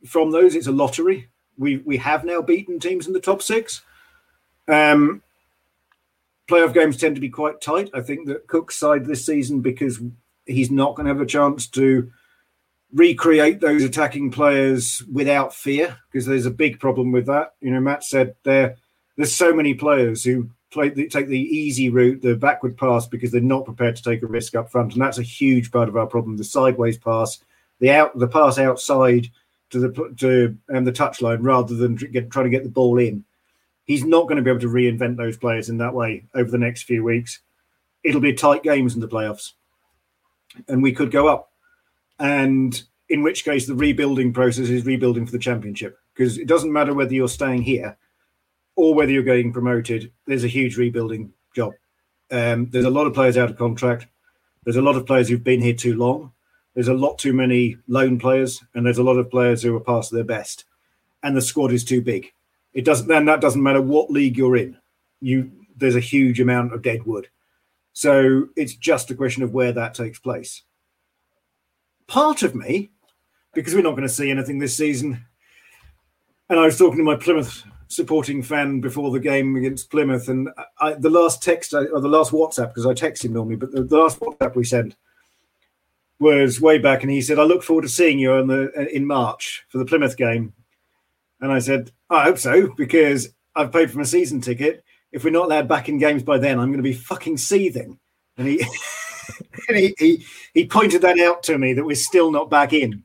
[0.07, 1.29] from those, it's a lottery.
[1.59, 3.83] We we have now beaten teams in the top six.
[4.69, 5.23] Um,
[6.49, 7.91] playoff games tend to be quite tight.
[7.95, 10.01] I think that Cook's side this season because
[10.47, 12.11] he's not going to have a chance to
[12.93, 17.55] recreate those attacking players without fear because there's a big problem with that.
[17.61, 18.77] You know, Matt said there
[19.17, 23.41] there's so many players who play take the easy route, the backward pass because they're
[23.41, 26.07] not prepared to take a risk up front, and that's a huge part of our
[26.07, 26.37] problem.
[26.37, 27.39] The sideways pass,
[27.79, 29.29] the out the pass outside
[29.73, 33.25] to the to um, the touchline rather than get, trying to get the ball in.
[33.85, 36.59] He's not going to be able to reinvent those players in that way over the
[36.59, 37.41] next few weeks.
[38.05, 39.53] It'll be tight games in the playoffs,
[40.69, 41.51] and we could go up.
[42.19, 46.73] And in which case, the rebuilding process is rebuilding for the championship because it doesn't
[46.73, 47.97] matter whether you're staying here
[48.77, 50.13] or whether you're getting promoted.
[50.27, 51.73] There's a huge rebuilding job.
[52.31, 54.07] Um, there's a lot of players out of contract.
[54.65, 56.33] There's a lot of players who've been here too long.
[56.75, 59.81] There's a lot too many lone players, and there's a lot of players who are
[59.81, 60.65] past their best,
[61.23, 62.33] and the squad is too big.
[62.73, 63.09] It doesn't.
[63.09, 64.79] Then that doesn't matter what league you're in.
[65.21, 67.29] You there's a huge amount of dead wood.
[67.93, 70.63] So it's just a question of where that takes place.
[72.07, 72.91] Part of me,
[73.53, 75.27] because we're not going to see anything this season,
[76.49, 80.49] and I was talking to my Plymouth supporting fan before the game against Plymouth, and
[80.81, 83.83] I, the last text or the last WhatsApp because I text him normally, but the,
[83.85, 84.97] the, last WhatsApp we sent
[86.23, 88.85] was way back, and he said, "I look forward to seeing you in the uh,
[88.93, 90.53] in March for the Plymouth game,"
[91.41, 94.85] and I said, "I hope so because I've paid for my season ticket.
[95.11, 97.99] If we're not allowed back in games by then, I'm going to be fucking seething."
[98.39, 98.61] And he
[99.69, 103.03] and he, he he pointed that out to me that we're still not back in.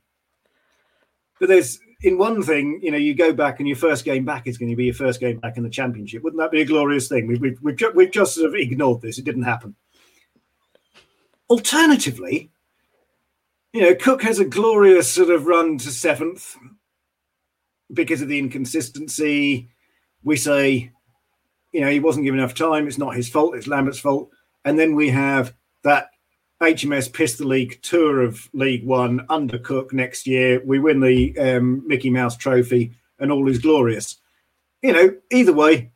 [1.39, 4.47] But there's in one thing, you know, you go back and your first game back
[4.47, 6.23] is going to be your first game back in the championship.
[6.23, 7.27] Wouldn't that be a glorious thing?
[7.27, 9.17] We've, we've, we've, ju- we've just sort of ignored this.
[9.17, 9.75] It didn't happen.
[11.49, 12.51] Alternatively,
[13.77, 16.57] you know, Cook has a glorious sort of run to seventh
[17.93, 19.69] because of the inconsistency.
[20.23, 20.91] We say,
[21.71, 22.87] you know, he wasn't given enough time.
[22.87, 23.53] It's not his fault.
[23.53, 24.31] It's Lambert's fault.
[24.65, 26.09] And then we have that
[26.59, 30.59] HMS Pistol League tour of League One under Cook next year.
[30.65, 34.17] We win the um, Mickey Mouse Trophy, and all is glorious.
[34.81, 35.91] You know, either way,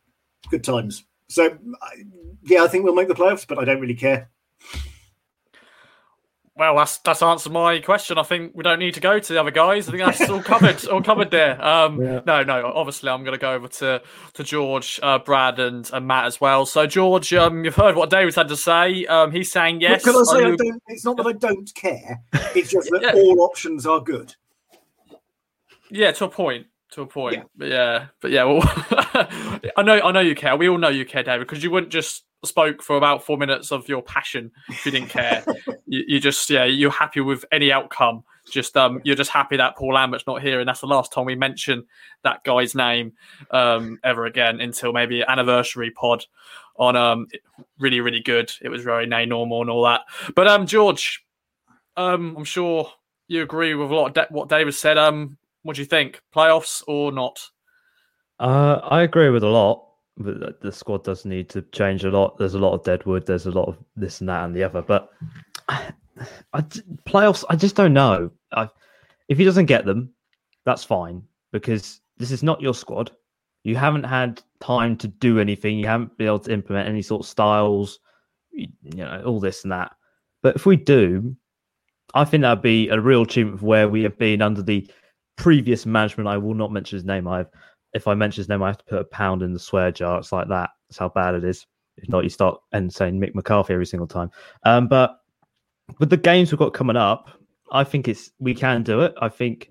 [0.51, 1.03] good times.
[1.29, 1.57] So,
[2.43, 4.29] yeah, I think we'll make the playoffs, but I don't really care.
[6.61, 8.19] Well, that's that's answered my question.
[8.19, 9.87] I think we don't need to go to the other guys.
[9.87, 11.59] I think that's all covered, all covered there.
[11.59, 12.21] Um, yeah.
[12.23, 12.71] No, no.
[12.75, 13.99] Obviously, I'm going to go over to
[14.35, 16.67] to George, uh, Brad, and, and Matt as well.
[16.67, 19.07] So, George, um, you've heard what David's had to say.
[19.07, 20.03] Um, he's saying yes.
[20.03, 22.21] Can I say I don't, it's not that I don't care.
[22.55, 23.13] It's just that yeah.
[23.13, 24.35] all options are good.
[25.89, 27.35] Yeah, to a point to a point.
[27.35, 27.43] Yeah.
[27.57, 28.43] But yeah, but yeah.
[28.43, 28.61] Well,
[29.77, 30.55] I know, I know you care.
[30.55, 33.71] We all know you care, David, because you wouldn't just spoke for about four minutes
[33.71, 35.43] of your passion if you didn't care.
[35.85, 38.23] you, you, just, yeah, you're happy with any outcome.
[38.49, 41.25] Just, um, you're just happy that Paul Lambert's not here, and that's the last time
[41.25, 41.85] we mention
[42.23, 43.13] that guy's name
[43.51, 46.25] um, ever again until maybe anniversary pod
[46.77, 47.27] on um
[47.79, 48.51] really really good.
[48.61, 50.01] It was very nay normal and all that.
[50.35, 51.23] But um George,
[51.97, 52.89] um I'm sure
[53.31, 54.97] you agree with a lot of da- what David said.
[54.97, 56.21] Um, what do you think?
[56.33, 57.39] Playoffs or not?
[58.39, 59.87] Uh, I agree with a lot.
[60.17, 62.37] But the squad does need to change a lot.
[62.37, 63.25] There's a lot of deadwood.
[63.25, 64.81] There's a lot of this and that and the other.
[64.81, 65.09] But
[65.69, 65.91] I,
[66.53, 66.61] I
[67.07, 68.29] playoffs, I just don't know.
[68.51, 68.69] I,
[69.29, 70.13] if he doesn't get them,
[70.65, 73.11] that's fine because this is not your squad.
[73.63, 75.77] You haven't had time to do anything.
[75.77, 77.99] You haven't been able to implement any sort of styles,
[78.51, 79.95] you know, all this and that.
[80.43, 81.35] But if we do,
[82.13, 84.89] I think that'd be a real achievement of where we have been under the
[85.37, 86.27] previous management.
[86.27, 87.27] I will not mention his name.
[87.27, 87.49] I've
[87.93, 90.19] if I mention his name, I have to put a pound in the swear jar.
[90.19, 90.69] It's like that.
[90.87, 91.65] That's how bad it is.
[91.97, 94.31] If not, you start and saying Mick McCarthy every single time.
[94.63, 95.17] Um, but
[95.99, 97.29] with the games we've got coming up,
[97.71, 99.13] I think it's we can do it.
[99.21, 99.69] I think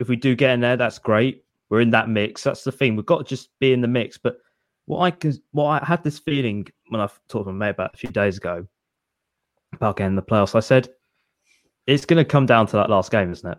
[0.00, 1.44] if we do get in there, that's great.
[1.68, 2.42] We're in that mix.
[2.42, 2.96] That's the thing.
[2.96, 4.18] We've got to just be in the mix.
[4.18, 4.38] But
[4.86, 7.94] what I can, what I had this feeling when I talked to my mate about
[7.94, 8.66] a few days ago
[9.72, 10.88] about getting the playoffs, I said
[11.86, 13.58] it's going to come down to that last game, isn't it?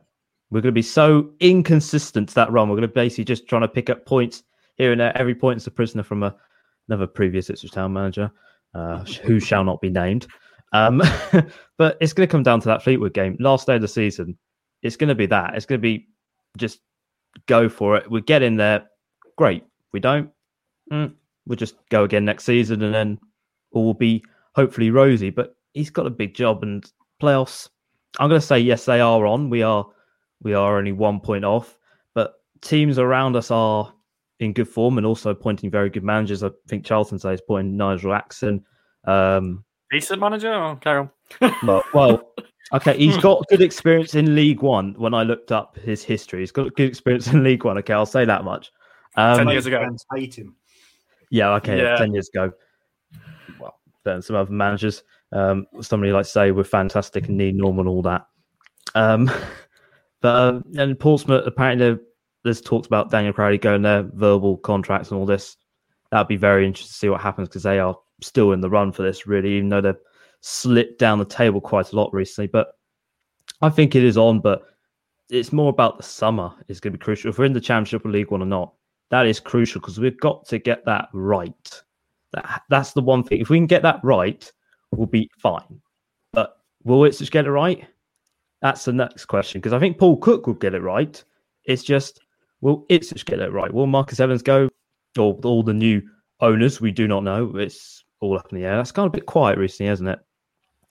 [0.51, 2.69] We're going to be so inconsistent to that run.
[2.69, 4.43] We're going to basically just trying to pick up points
[4.75, 5.17] here and there.
[5.17, 6.35] Every point is a prisoner from a,
[6.89, 8.29] another previous Ipswich Town manager,
[8.75, 10.27] uh, who shall not be named.
[10.73, 11.01] Um,
[11.77, 14.37] but it's going to come down to that Fleetwood game, last day of the season.
[14.83, 15.55] It's going to be that.
[15.55, 16.07] It's going to be
[16.57, 16.79] just
[17.45, 18.11] go for it.
[18.11, 18.89] We get in there,
[19.37, 19.63] great.
[19.93, 20.31] We don't,
[20.91, 21.13] mm,
[21.45, 23.19] we'll just go again next season, and then
[23.71, 24.23] all will be
[24.55, 25.29] hopefully rosy.
[25.29, 26.83] But he's got a big job, and
[27.21, 27.69] playoffs.
[28.19, 29.49] I'm going to say yes, they are on.
[29.49, 29.85] We are
[30.41, 31.77] we are only one point off,
[32.13, 33.93] but teams around us are
[34.39, 36.43] in good form and also appointing very good managers.
[36.43, 38.61] I think Charlton says is appointing Nigel Adkins.
[39.05, 41.11] Um, Decent manager, oh, Carol?
[41.41, 41.55] on.
[41.63, 42.33] well, well,
[42.73, 44.93] okay, he's got good experience in League One.
[44.97, 47.77] When I looked up his history, he's got good experience in League One.
[47.79, 48.71] Okay, I'll say that much.
[49.15, 50.55] Um, ten years ago, hate him.
[51.29, 51.97] Yeah, okay, yeah.
[51.97, 52.51] ten years ago.
[53.59, 58.01] Well, then some other managers, um, somebody like say we're fantastic and need Norman all
[58.03, 58.27] that.
[58.95, 59.29] Um,
[60.21, 61.97] But um, and Portsmouth apparently
[62.43, 65.57] there's talks about Daniel Cowley going there, verbal contracts and all this.
[66.11, 68.91] That'd be very interesting to see what happens because they are still in the run
[68.91, 69.95] for this, really, even though they've
[70.41, 72.47] slipped down the table quite a lot recently.
[72.47, 72.73] But
[73.61, 74.63] I think it is on, but
[75.29, 77.29] it's more about the summer is going to be crucial.
[77.29, 78.73] If we're in the Championship or League One or not,
[79.09, 81.81] that is crucial because we've got to get that right.
[82.33, 83.39] That that's the one thing.
[83.39, 84.49] If we can get that right,
[84.91, 85.81] we'll be fine.
[86.33, 87.85] But will it just get it right?
[88.61, 91.23] That's the next question because I think Paul Cook will get it right.
[91.65, 92.19] It's just
[92.61, 93.73] will Ipswich get it right?
[93.73, 94.69] Will Marcus Evans go?
[95.17, 96.01] Or all the new
[96.39, 96.79] owners?
[96.79, 97.51] We do not know.
[97.57, 98.77] It's all up in the air.
[98.77, 100.19] That's kind of a bit quiet recently, hasn't it?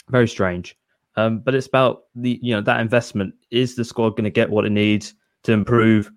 [0.09, 0.77] Very strange.
[1.17, 3.35] Um, but it's about the you know that investment.
[3.51, 6.11] Is the squad going to get what it needs to improve?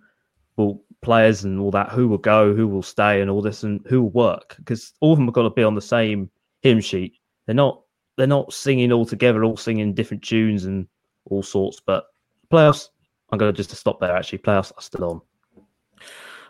[0.58, 3.82] Will players and all that who will go, who will stay, and all this, and
[3.88, 4.56] who will work?
[4.58, 6.30] Because all of them have got to be on the same
[6.62, 7.14] hymn sheet.
[7.46, 7.82] They're not.
[8.16, 10.88] They're not singing all together, all singing different tunes and
[11.26, 11.80] all sorts.
[11.80, 12.06] But
[12.52, 12.90] playoffs,
[13.32, 14.16] I'm going to just stop there.
[14.16, 15.22] Actually, playoffs are still on.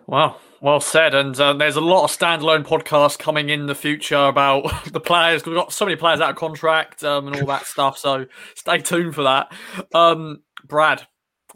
[0.08, 1.16] Wow, well said.
[1.16, 5.46] And uh, there's a lot of standalone podcasts coming in the future about the players.
[5.46, 7.98] We've got so many players out of contract um, and all that stuff.
[7.98, 9.54] So stay tuned for that.
[9.94, 11.08] Um, Brad,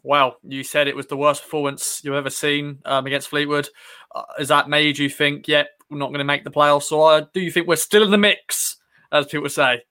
[0.03, 3.67] wow, you said it was the worst performance you've ever seen um, against Fleetwood.
[4.15, 6.91] Uh, has that made you think, yep, we're not going to make the playoffs?
[6.91, 8.77] Or do you think we're still in the mix,
[9.11, 9.81] as people say?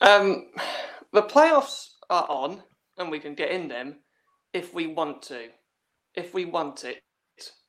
[0.00, 0.46] Um,
[1.12, 2.62] the playoffs are on
[2.98, 3.96] and we can get in them
[4.52, 5.48] if we want to.
[6.14, 7.00] If we want it.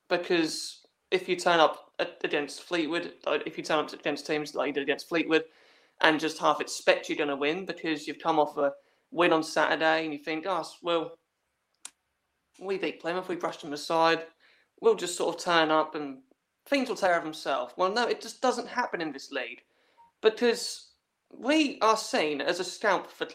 [0.10, 1.92] Because if you turn up
[2.24, 3.14] against Fleetwood,
[3.46, 5.44] if you turn up against teams like you did against Fleetwood,
[6.02, 8.72] and just half expect you're going to win because you've come off a
[9.12, 11.12] win on Saturday and you think, oh, well,
[12.60, 14.24] we beat Plymouth, we brushed them aside,
[14.82, 16.20] we'll just sort of turn up and
[16.68, 17.74] things will take care of themselves.
[17.78, 19.62] Well, no, it just doesn't happen in this league
[20.22, 20.90] because
[21.32, 23.26] we are seen as a scalp for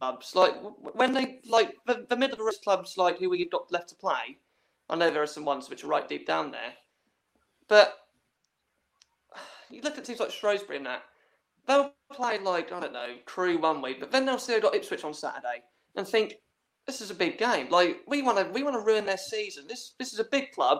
[0.00, 0.34] clubs.
[0.34, 0.54] Like
[0.94, 3.88] when they like the, the middle of the rest clubs, like who we've got left
[3.90, 4.38] to play.
[4.88, 6.74] I know there are some ones which are right deep down there,
[7.68, 7.94] but
[9.70, 11.02] you look at teams like Shrewsbury and that.
[11.66, 14.74] They'll play like I don't know Crewe one week, but then they'll see they got
[14.74, 15.62] Ipswich on Saturday
[15.96, 16.34] and think
[16.86, 17.68] this is a big game.
[17.70, 19.66] Like we want to we want to ruin their season.
[19.68, 20.78] This this is a big club.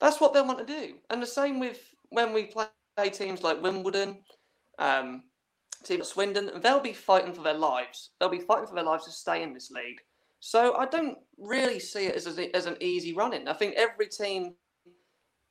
[0.00, 0.94] That's what they'll want to do.
[1.10, 2.66] And the same with when we play
[3.12, 4.18] teams like Wimbledon,
[4.78, 5.24] um,
[5.84, 8.10] team Swindon, they'll be fighting for their lives.
[8.18, 10.00] They'll be fighting for their lives to stay in this league.
[10.40, 13.48] So I don't really see it as, a, as an easy run in.
[13.48, 14.54] I think every team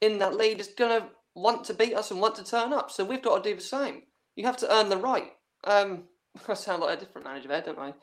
[0.02, 2.92] in that league is going to want to beat us and want to turn up.
[2.92, 4.04] So we've got to do the same.
[4.36, 5.32] You have to earn the right.
[5.66, 6.04] Um,
[6.48, 7.94] I sound like a different manager there, don't I?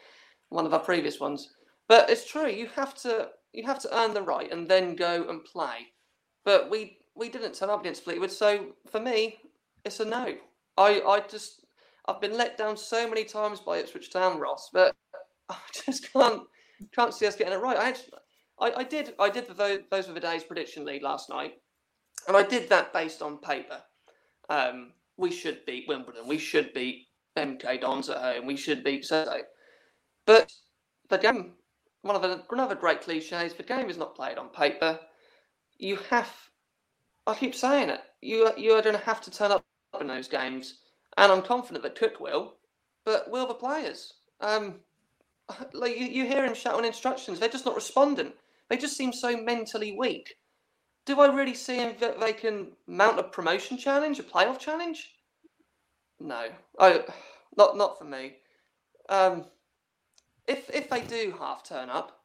[0.50, 1.48] One of our previous ones.
[1.88, 2.48] But it's true.
[2.48, 5.86] You have to you have to earn the right and then go and play.
[6.44, 9.38] But we we didn't turn up against Fleetwood, so for me,
[9.84, 10.34] it's a no.
[10.76, 11.63] I, I just,
[12.06, 14.94] I've been let down so many times by Ipswich Town, Ross, but
[15.48, 16.42] I just can't,
[16.94, 17.76] can't see us getting it right.
[17.76, 18.12] I actually,
[18.60, 21.54] I, I did, I did the those, were the days prediction lead last night,
[22.28, 23.80] and I did that based on paper.
[24.48, 26.26] Um, we should beat Wimbledon.
[26.26, 27.06] We should beat
[27.38, 28.46] MK Dons at home.
[28.46, 29.26] We should beat so.
[30.26, 30.52] But
[31.08, 31.52] the game,
[32.02, 34.98] one of the, another great cliches, the game is not played on paper.
[35.78, 36.30] You have,
[37.26, 39.64] I keep saying it, you, you are going to have to turn up
[40.00, 40.78] in those games.
[41.16, 42.54] And I'm confident that Cook will,
[43.04, 44.14] but will the players?
[44.40, 44.76] Um,
[45.72, 48.32] like you, you hear him shouting instructions, they're just not responding.
[48.68, 50.36] They just seem so mentally weak.
[51.06, 55.10] Do I really see him that they can mount a promotion challenge, a playoff challenge?
[56.18, 56.48] No,
[56.78, 57.02] I,
[57.56, 58.36] not not for me.
[59.08, 59.44] Um,
[60.46, 62.20] if if they do half turn up,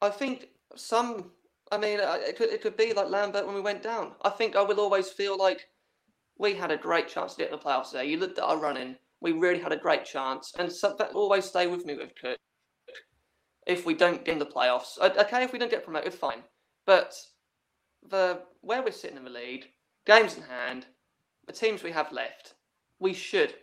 [0.00, 1.30] I think some.
[1.72, 4.12] I mean, it could it could be like Lambert when we went down.
[4.22, 5.68] I think I will always feel like
[6.38, 8.04] we had a great chance to get the playoffs there.
[8.04, 11.44] You looked at our running; we really had a great chance, and so that always
[11.44, 12.38] stay with me with Kurt.
[13.66, 16.42] If we don't get in the playoffs, okay, if we don't get promoted, fine.
[16.86, 17.14] But
[18.10, 19.66] the where we're sitting in the lead,
[20.06, 20.86] games in hand,
[21.46, 22.54] the teams we have left,
[22.98, 23.54] we should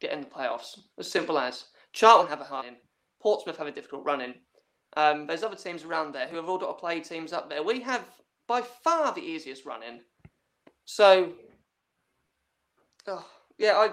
[0.00, 0.78] get in the playoffs.
[0.98, 2.76] As simple as Charlton have a hard in,
[3.22, 4.34] Portsmouth have a difficult run in.
[4.96, 7.62] Um, there's other teams around there who have all got to play teams up there.
[7.62, 8.04] We have
[8.46, 10.00] by far the easiest run in.
[10.84, 11.32] So,
[13.08, 13.26] oh,
[13.58, 13.90] yeah, I.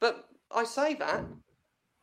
[0.00, 1.24] But I say that,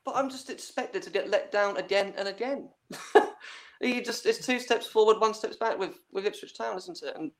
[0.05, 2.69] but I'm just expected to get let down again and again.
[3.81, 7.15] you just it's two steps forward, one steps back with with Ipswich Town, isn't it?
[7.15, 7.31] And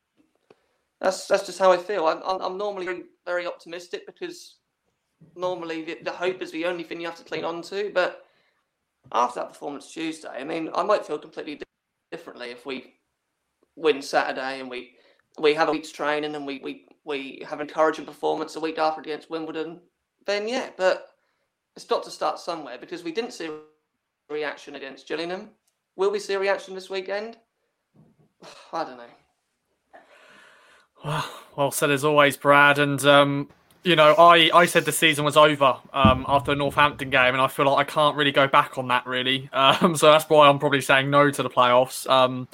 [1.00, 2.06] that's that's just how I feel.
[2.06, 4.56] I'm I'm normally very, optimistic because
[5.36, 7.90] normally the, the hope is the only thing you have to cling on to.
[7.92, 8.24] But
[9.12, 11.60] after that performance Tuesday, I mean, I might feel completely
[12.10, 12.94] differently if we
[13.76, 14.92] win Saturday and we
[15.38, 19.00] we have a week's training and we we we have encouraging performance a week after
[19.00, 19.80] against Wimbledon.
[20.26, 21.10] Then yeah, but
[21.76, 25.50] it's got to start somewhere because we didn't see a reaction against Gillingham.
[25.96, 27.36] Will we see a reaction this weekend?
[28.72, 29.04] I don't know.
[31.04, 32.78] Well, well said as always, Brad.
[32.78, 33.50] And um,
[33.82, 37.40] you know, I, I said the season was over um, after the Northampton game, and
[37.40, 39.50] I feel like I can't really go back on that, really.
[39.64, 42.08] Um, so that's why I'm probably saying no to the playoffs.
[42.08, 42.48] Um,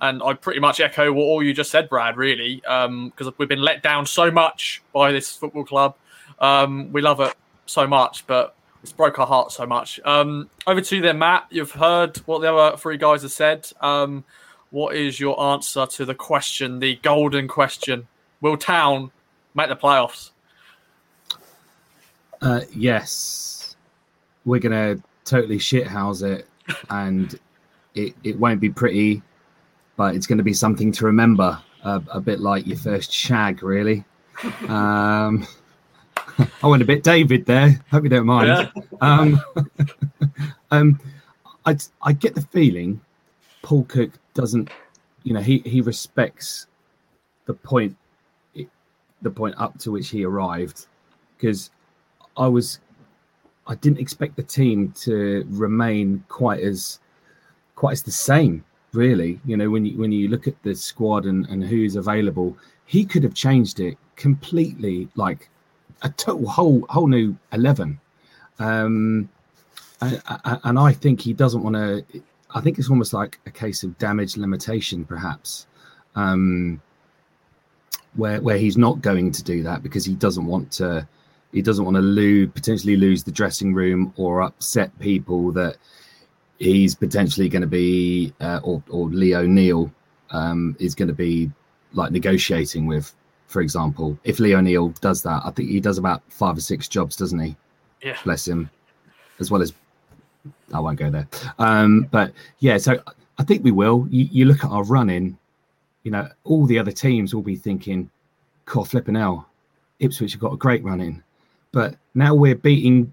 [0.00, 3.48] and I pretty much echo what all you just said, Brad, really, because um, we've
[3.48, 5.96] been let down so much by this football club.
[6.38, 7.34] Um, we love it
[7.66, 10.00] so much, but it's broke our hearts so much.
[10.04, 11.46] Um, over to you then, Matt.
[11.50, 13.70] You've heard what the other three guys have said.
[14.70, 18.08] what is your answer to the question, the golden question?
[18.40, 19.10] Will Town
[19.54, 20.32] make the playoffs?
[22.42, 23.76] Uh, yes,
[24.44, 26.46] we're gonna totally shithouse it,
[26.90, 27.38] and
[27.94, 29.22] it it won't be pretty,
[29.96, 31.60] but it's going to be something to remember.
[31.82, 34.04] Uh, a bit like your first shag, really.
[34.68, 35.46] Um,
[36.62, 37.80] I went a bit David there.
[37.90, 38.46] Hope you don't mind.
[38.48, 38.82] Yeah.
[39.00, 39.40] Um,
[40.70, 41.00] um,
[41.66, 43.00] I I get the feeling
[43.62, 44.70] Paul Cook doesn't,
[45.22, 46.66] you know, he he respects
[47.46, 47.96] the point,
[48.54, 50.86] the point up to which he arrived,
[51.36, 51.70] because
[52.36, 52.80] I was
[53.66, 57.00] I didn't expect the team to remain quite as
[57.74, 58.64] quite as the same.
[58.94, 62.56] Really, you know, when you when you look at the squad and, and who's available,
[62.86, 65.50] he could have changed it completely, like
[66.02, 67.98] a total whole whole new eleven.
[68.60, 69.28] Um,
[70.00, 70.22] and,
[70.64, 72.22] and I think he doesn't want to.
[72.54, 75.66] I think it's almost like a case of damage limitation, perhaps,
[76.14, 76.80] um,
[78.14, 81.08] where where he's not going to do that because he doesn't want to
[81.52, 85.78] he doesn't want to lose potentially lose the dressing room or upset people that
[86.58, 89.90] he's potentially going to be uh, or, or Lee O'Neill
[90.30, 91.50] um, is going to be
[91.92, 93.14] like negotiating with
[93.46, 94.18] for example.
[94.24, 97.38] If Lee O'Neill does that I think he does about five or six jobs doesn't
[97.38, 97.56] he?
[98.02, 98.16] Yeah.
[98.24, 98.70] Bless him.
[99.40, 99.72] As well as
[100.72, 101.28] I won't go there.
[101.58, 103.02] Um, but yeah so
[103.38, 104.06] I think we will.
[104.10, 105.38] You, you look at our running
[106.02, 108.10] you know all the other teams will be thinking
[108.66, 109.48] "Core flipping hell
[109.98, 111.22] Ipswich have got a great run in
[111.72, 113.12] but now we're beating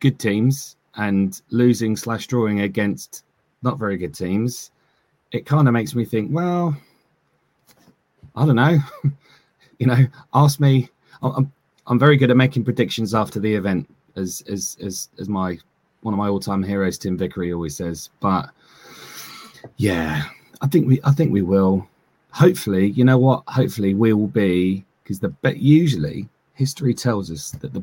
[0.00, 3.24] good teams and losing slash drawing against
[3.62, 4.70] not very good teams.
[5.32, 6.76] It kind of makes me think, well,
[8.36, 8.78] I don't know.
[9.78, 10.90] you know, ask me.
[11.22, 11.50] I'm
[11.86, 15.58] I'm very good at making predictions after the event, as as as as my
[16.02, 18.10] one of my all time heroes, Tim Vickery, always says.
[18.20, 18.50] But
[19.76, 20.24] yeah,
[20.60, 21.88] I think we I think we will.
[22.30, 23.42] Hopefully, you know what?
[23.48, 27.82] Hopefully, we will be because the but usually history tells us that the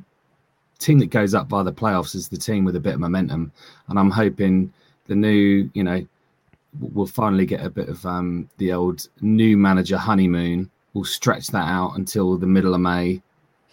[0.80, 3.51] team that goes up by the playoffs is the team with a bit of momentum,
[3.88, 4.71] and I'm hoping
[5.07, 6.05] the new, you know,
[6.80, 10.69] we'll finally get a bit of um, the old new manager honeymoon.
[10.93, 13.21] We'll stretch that out until the middle of May,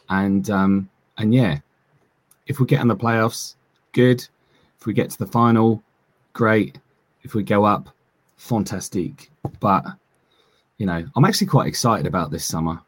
[0.09, 0.88] And um,
[1.18, 1.59] and yeah,
[2.46, 3.55] if we get in the playoffs,
[3.92, 4.26] good.
[4.78, 5.82] If we get to the final,
[6.32, 6.78] great.
[7.22, 7.88] If we go up,
[8.36, 9.30] fantastic.
[9.61, 9.84] But
[10.78, 12.80] you know, I'm actually quite excited about this summer.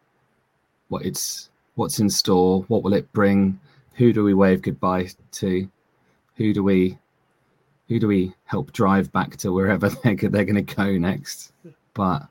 [0.89, 3.59] What it's what's in store, what will it bring?
[3.95, 5.69] Who do we wave goodbye to?
[6.37, 6.99] Who do we
[7.89, 11.53] who do we help drive back to wherever they're, they're going to go next?
[11.93, 12.27] But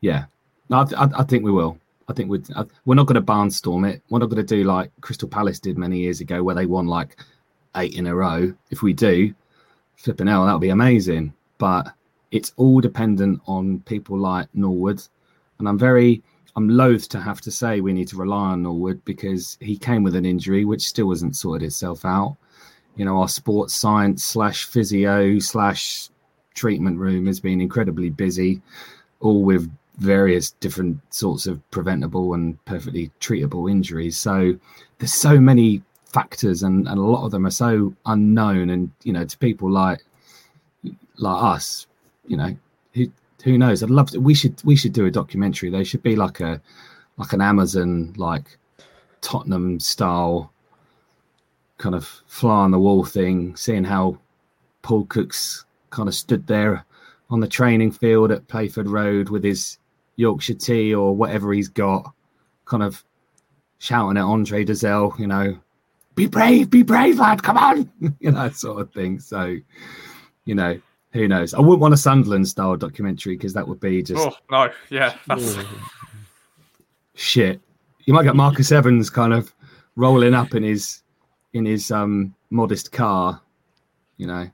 [0.00, 0.24] yeah,
[0.70, 1.78] I, I, I think we will.
[2.08, 2.42] I think we're
[2.84, 4.02] we're not going to barnstorm it.
[4.10, 6.86] We're not going to do like Crystal Palace did many years ago, where they won
[6.86, 7.16] like
[7.76, 8.52] eight in a row.
[8.70, 9.32] If we do,
[9.96, 11.32] flipping hell, that would be amazing.
[11.58, 11.94] But
[12.32, 15.02] it's all dependent on people like Norwood,
[15.58, 16.22] and I'm very
[16.56, 20.02] I'm loath to have to say we need to rely on Norwood because he came
[20.02, 22.36] with an injury which still hasn't sorted itself out.
[22.96, 26.08] You know, our sports science slash physio slash
[26.54, 28.60] treatment room has been incredibly busy,
[29.20, 34.18] all with various different sorts of preventable and perfectly treatable injuries.
[34.18, 34.58] So
[34.98, 39.12] there's so many factors and, and a lot of them are so unknown and you
[39.12, 40.02] know to people like
[41.18, 41.86] like us
[42.26, 42.56] you know
[42.94, 43.06] who
[43.44, 46.16] who knows i'd love to we should we should do a documentary They should be
[46.16, 46.60] like a
[47.16, 48.58] like an amazon like
[49.20, 50.52] tottenham style
[51.78, 54.18] kind of fly on the wall thing seeing how
[54.82, 56.84] paul cook's kind of stood there
[57.30, 59.78] on the training field at playford road with his
[60.16, 62.12] yorkshire tea or whatever he's got
[62.64, 63.04] kind of
[63.78, 65.58] shouting at andre Dozzell, you know
[66.14, 69.18] be brave, be brave, lad, come on, you know, that sort of thing.
[69.20, 69.56] So,
[70.44, 70.80] you know,
[71.12, 71.54] who knows?
[71.54, 75.16] I wouldn't want a Sunderland style documentary because that would be just oh no, yeah,
[75.26, 75.56] that's
[77.14, 77.60] shit.
[78.04, 79.52] You might get Marcus Evans kind of
[79.96, 81.02] rolling up in his
[81.52, 83.40] in his um modest car,
[84.16, 84.48] you know,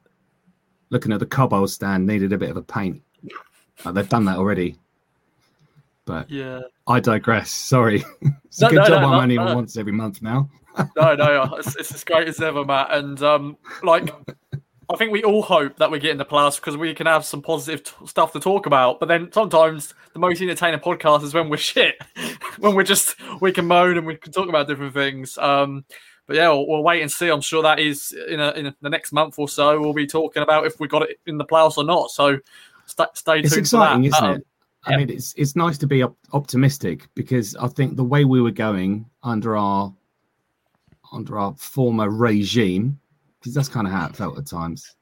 [0.91, 3.03] looking at the Cobbold stand, needed a bit of a paint.
[3.85, 4.79] Like they've done that already.
[6.07, 7.51] But yeah, I digress.
[7.51, 8.05] Sorry,
[8.45, 9.55] it's a good no, job no, I'm no, only no.
[9.55, 10.49] once every month now.
[10.97, 12.93] no, no, it's, it's as great as ever, Matt.
[12.93, 14.11] And um, like,
[14.89, 17.25] I think we all hope that we get in the playoffs because we can have
[17.25, 19.01] some positive t- stuff to talk about.
[19.01, 21.97] But then sometimes the most entertaining podcast is when we're shit,
[22.59, 25.37] when we're just we can moan and we can talk about different things.
[25.39, 25.85] Um,
[26.27, 27.29] but yeah, we'll, we'll wait and see.
[27.29, 29.81] I'm sure that is in a, in the next month or so.
[29.81, 32.11] We'll be talking about if we got it in the playoffs or not.
[32.11, 32.39] So
[32.87, 33.45] st- stay tuned.
[33.47, 34.09] it's for exciting, that.
[34.09, 34.47] isn't Um, it?
[34.85, 34.97] I yeah.
[34.99, 38.53] mean, it's it's nice to be op- optimistic because I think the way we were
[38.53, 39.93] going under our
[41.13, 42.99] under our former regime,
[43.47, 44.97] because that's kind of how it felt at times.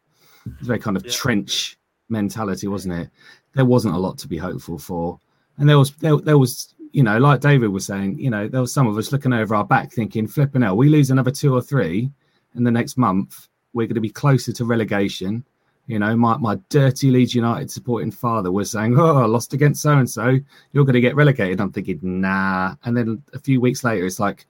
[0.44, 1.12] It's very kind of Yeah.
[1.12, 1.78] trench
[2.10, 3.08] mentality, wasn't it?
[3.54, 5.18] There wasn't a lot to be hopeful for,
[5.56, 8.60] and there was there, there was you know, like David was saying, you know, there
[8.60, 11.54] was some of us looking over our back thinking, flipping out, we lose another two
[11.54, 12.10] or three
[12.54, 15.42] in the next month, we're going to be closer to relegation.
[15.88, 19.82] You know, my, my dirty Leeds United supporting father was saying, Oh, I lost against
[19.82, 20.38] so and so.
[20.72, 21.60] You're going to get relegated.
[21.60, 22.74] I'm thinking, Nah.
[22.84, 24.46] And then a few weeks later, it's like,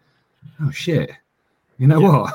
[0.61, 1.13] Oh, shit.
[1.79, 2.35] You know what?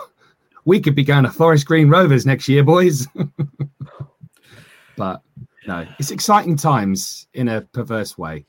[0.65, 3.07] We could be going to Forest Green Rovers next year, boys.
[4.97, 5.21] but
[5.67, 8.45] no, it's exciting times in a perverse way.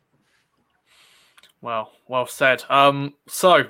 [1.60, 2.64] Well, well said.
[2.68, 3.64] Um, so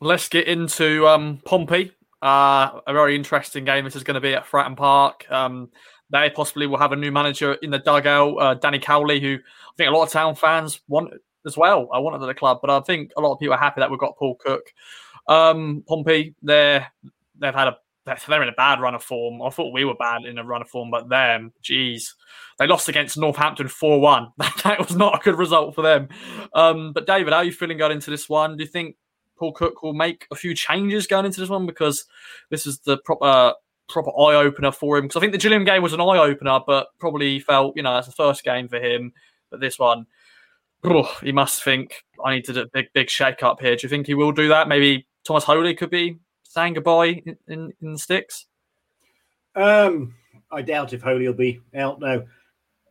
[0.00, 1.92] let's get into um, Pompey.
[2.22, 3.84] Uh, a very interesting game.
[3.84, 5.30] This is going to be at Fratton Park.
[5.30, 5.70] Um,
[6.10, 9.72] they possibly will have a new manager in the dugout, uh, Danny Cowley, who I
[9.76, 11.12] think a lot of town fans want
[11.46, 11.88] as well.
[11.92, 13.90] I wanted at the club, but I think a lot of people are happy that
[13.90, 14.72] we've got Paul Cook.
[15.26, 16.86] Um, Pompey, they're
[17.42, 19.42] they've had a they're in a bad run of form.
[19.42, 22.14] I thought we were bad in a run of form, but them, geez,
[22.58, 24.28] they lost against Northampton four one.
[24.64, 26.08] that was not a good result for them.
[26.54, 28.56] Um, but David, how are you feeling going into this one?
[28.56, 28.96] Do you think
[29.38, 32.04] Paul Cook will make a few changes going into this one because
[32.50, 33.54] this is the proper
[33.88, 35.04] proper eye opener for him?
[35.04, 37.94] Because I think the Gillingham game was an eye opener, but probably felt you know
[37.94, 39.12] that's the first game for him.
[39.50, 40.06] But this one,
[40.82, 43.76] oh, he must think I need to do a big big shake up here.
[43.76, 44.66] Do you think he will do that?
[44.66, 46.18] Maybe Thomas Holy could be
[46.52, 48.46] saying goodbye in, in, in the sticks.
[49.54, 50.14] Um,
[50.50, 52.24] I doubt if Holy will be out now.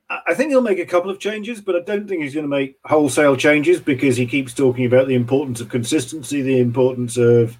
[0.09, 2.43] I I think he'll make a couple of changes, but I don't think he's going
[2.43, 7.15] to make wholesale changes because he keeps talking about the importance of consistency, the importance
[7.17, 7.57] of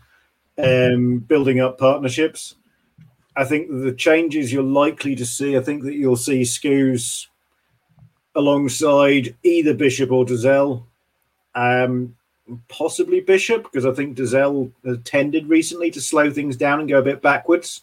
[0.57, 2.55] um, building up partnerships.
[3.37, 7.27] I think the changes you're likely to see, I think that you'll see Skuse
[8.35, 10.83] alongside either Bishop or Dozzell.
[11.55, 12.17] Um,
[12.67, 14.71] possibly Bishop, because I think Dozzell
[15.03, 17.81] tended recently to slow things down and go a bit backwards.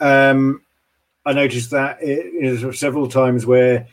[0.00, 0.62] Um,
[1.26, 2.32] I noticed that it,
[2.62, 3.86] know, several times where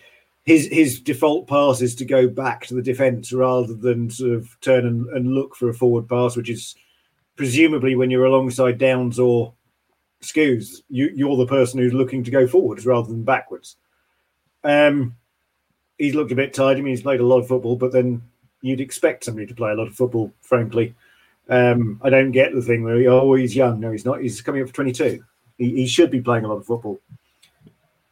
[0.43, 4.60] his his default pass is to go back to the defence rather than sort of
[4.62, 6.76] turn and, and look for a forward pass, which is
[7.36, 9.54] presumably when you're alongside Downes or
[10.22, 13.78] Skuse, you, you're the person who's looking to go forwards rather than backwards.
[14.64, 15.16] Um,
[15.97, 16.78] he's looked a bit tired.
[16.78, 18.22] I mean, he's played a lot of football, but then
[18.62, 20.95] you'd expect somebody to play a lot of football, frankly.
[21.49, 23.80] Um, I don't get the thing where he, oh, he's young.
[23.80, 24.22] No, he's not.
[24.22, 25.24] He's coming up for 22.
[25.57, 26.99] He, he should be playing a lot of football.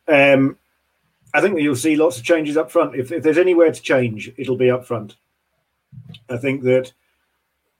[0.07, 0.57] Um,
[1.33, 2.95] I think you'll see lots of changes up front.
[2.95, 5.15] If, if there's anywhere to change, it'll be up front.
[6.29, 6.91] I think that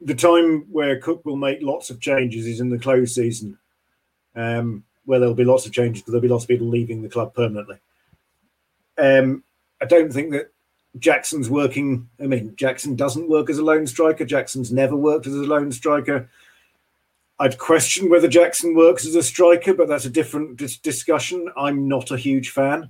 [0.02, 3.58] the time where Cook will make lots of changes is in the close season,
[4.36, 7.10] um, where there'll be lots of changes because there'll be lots of people leaving the
[7.10, 7.78] club permanently.
[8.98, 9.44] Um,
[9.82, 10.52] I don't think that
[10.98, 12.10] Jackson's working.
[12.20, 14.26] I mean, Jackson doesn't work as a lone striker.
[14.26, 16.30] Jackson's never worked as a lone striker.
[17.40, 21.50] I'd question whether Jackson works as a striker, but that's a different dis- discussion.
[21.56, 22.90] I'm not a huge fan,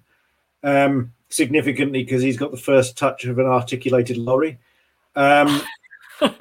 [0.64, 4.58] um, significantly because he's got the first touch of an articulated lorry,
[5.16, 5.62] um,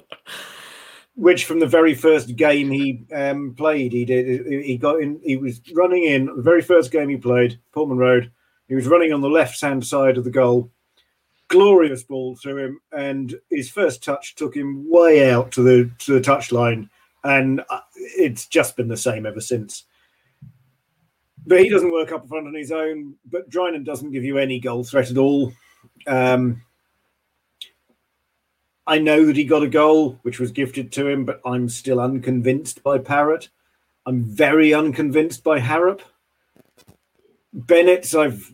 [1.17, 4.47] which from the very first game he um, played, he did.
[4.47, 5.21] He got in.
[5.23, 8.33] He was running in the very first game he played, Portman Road.
[8.69, 10.71] He was running on the left hand side of the goal.
[11.49, 16.13] Glorious ball through him, and his first touch took him way out to the to
[16.13, 16.89] the touchline
[17.25, 19.85] and uh, it's just been the same ever since.
[21.47, 23.15] But he doesn't work up front on his own.
[23.31, 25.53] But Drinan doesn't give you any goal threat at all.
[26.07, 26.63] Um,
[28.87, 32.01] I know that he got a goal, which was gifted to him, but I'm still
[32.01, 33.49] unconvinced by Parrott.
[34.07, 36.01] I'm very unconvinced by Harrop.
[37.53, 38.51] Bennett's, I've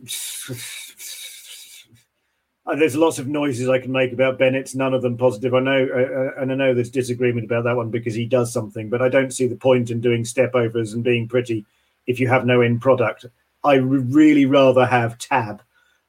[2.66, 5.54] uh, there's lots of noises I can make about Bennett, none of them positive.
[5.54, 8.52] I know, uh, uh, and I know there's disagreement about that one because he does
[8.52, 11.66] something, but I don't see the point in doing step overs and being pretty
[12.06, 13.26] if you have no end product.
[13.64, 15.62] I really rather have Tab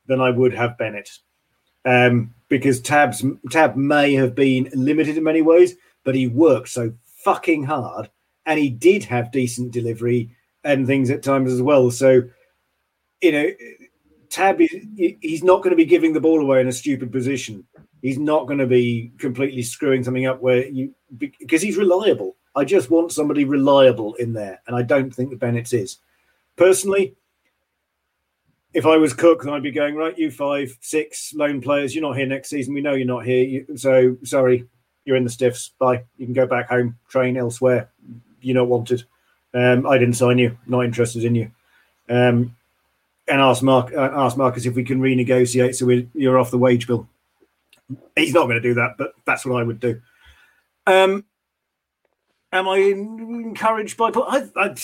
[0.08, 1.10] than I would have Bennett,
[1.84, 5.76] um, because Tab's Tab may have been limited in many ways,
[6.06, 8.10] but he worked so fucking hard,
[8.46, 10.30] and he did have decent delivery
[10.64, 11.92] and things at times as well.
[11.92, 12.24] So,
[13.22, 13.50] you know
[14.36, 17.66] Tab, is he's not going to be giving the ball away in a stupid position.
[18.02, 22.36] He's not going to be completely screwing something up where you because he's reliable.
[22.54, 26.00] I just want somebody reliable in there, and I don't think that Bennett is.
[26.58, 27.16] Personally,
[28.74, 30.18] if I was Cook, then I'd be going right.
[30.18, 31.96] You five, six lone players.
[31.96, 32.74] You're not here next season.
[32.74, 33.66] We know you're not here.
[33.78, 34.68] so sorry,
[35.06, 35.72] you're in the stiffs.
[35.80, 36.04] Bye.
[36.18, 37.90] You can go back home, train elsewhere.
[38.42, 39.06] You're not wanted.
[39.54, 40.58] Um, I didn't sign you.
[40.68, 41.52] Not interested in you.
[42.10, 42.54] Um,
[43.28, 46.58] and ask Mark uh, ask Marcus if we can renegotiate so we, you're off the
[46.58, 47.08] wage bill.
[48.16, 50.02] He's not going to do that, but that's what I would do.
[50.88, 51.26] Um,
[52.52, 54.12] am I encouraged by?
[54.16, 54.76] I, I,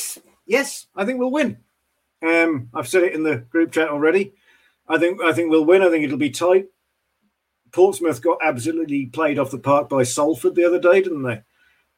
[0.45, 1.57] yes, I think we'll win.
[2.21, 4.33] Um, I've said it in the group chat already.
[4.87, 5.81] I think I think we'll win.
[5.81, 6.67] I think it'll be tight.
[7.71, 11.41] Portsmouth got absolutely played off the park by Salford the other day, didn't they?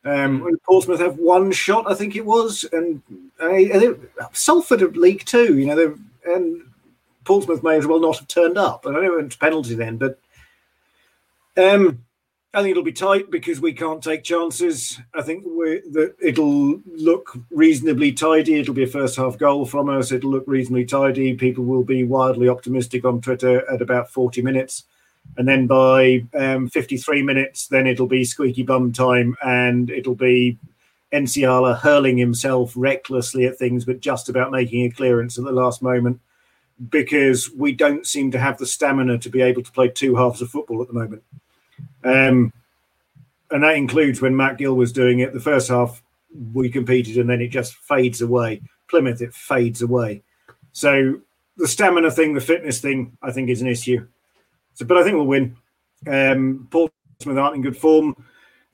[0.06, 0.48] Um.
[0.66, 3.02] Portsmouth have one shot, I think it was, and
[3.39, 5.58] uh, Salford have league two.
[5.58, 6.61] You know, they're and
[7.24, 8.86] Portsmouth may as well not have turned up.
[8.86, 10.19] And I don't know it went to penalty then, but
[11.57, 12.03] um,
[12.53, 14.99] I think it'll be tight because we can't take chances.
[15.13, 18.59] I think that it'll look reasonably tidy.
[18.59, 20.11] It'll be a first half goal from us.
[20.11, 21.34] It'll look reasonably tidy.
[21.34, 24.84] People will be wildly optimistic on Twitter at about 40 minutes.
[25.38, 30.57] And then by um, 53 minutes, then it'll be squeaky bum time and it'll be
[31.14, 35.82] Nsiala hurling himself recklessly at things, but just about making a clearance at the last
[35.82, 36.20] moment
[36.89, 40.41] because we don't seem to have the stamina to be able to play two halves
[40.41, 41.24] of football at the moment.
[42.03, 42.51] Um,
[43.51, 45.34] and that includes when Matt Gill was doing it.
[45.34, 46.01] The first half
[46.53, 48.61] we competed, and then it just fades away.
[48.89, 50.24] Plymouth, it fades away.
[50.72, 51.20] So
[51.57, 54.07] the stamina thing, the fitness thing, I think is an issue.
[54.74, 55.55] So, but I think we'll win.
[56.07, 58.16] Um, Portsmouth aren't in good form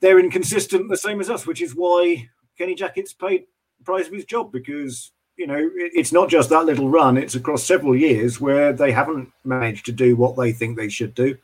[0.00, 2.28] they're inconsistent, the same as us, which is why
[2.58, 3.46] Kenny Jackett's paid
[3.78, 7.34] the price of his job because you know it's not just that little run; it's
[7.34, 11.36] across several years where they haven't managed to do what they think they should do.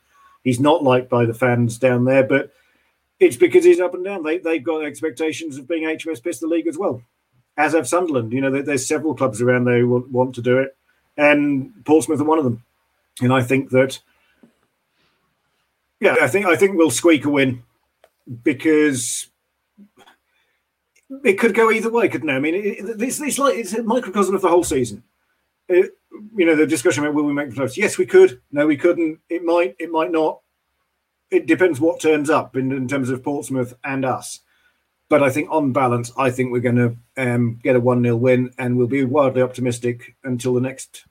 [0.42, 2.52] He's not liked by the fans down there, but
[3.18, 4.22] it's because he's up and down.
[4.22, 7.02] They they've got expectations of being HMS Pistol League as well,
[7.56, 8.32] as have Sunderland.
[8.32, 10.76] You know, there's several clubs around there who want, want to do it,
[11.16, 12.62] and Portsmouth are one of them.
[13.22, 13.98] And I think that,
[16.00, 17.62] yeah, I think I think we'll squeak a win
[18.42, 19.28] because
[21.24, 22.34] it could go either way, couldn't it?
[22.34, 25.02] I mean, it, it's, it's like it's a microcosm of the whole season.
[25.68, 25.92] It,
[26.34, 27.76] you know, the discussion about will we make the playoffs?
[27.76, 28.40] Yes, we could.
[28.50, 29.20] No, we couldn't.
[29.28, 29.76] It might.
[29.78, 30.40] It might not.
[31.30, 34.40] It depends what turns up in, in terms of Portsmouth and us.
[35.08, 38.16] But I think, on balance, I think we're going to um, get a one 0
[38.16, 41.04] win, and we'll be wildly optimistic until the next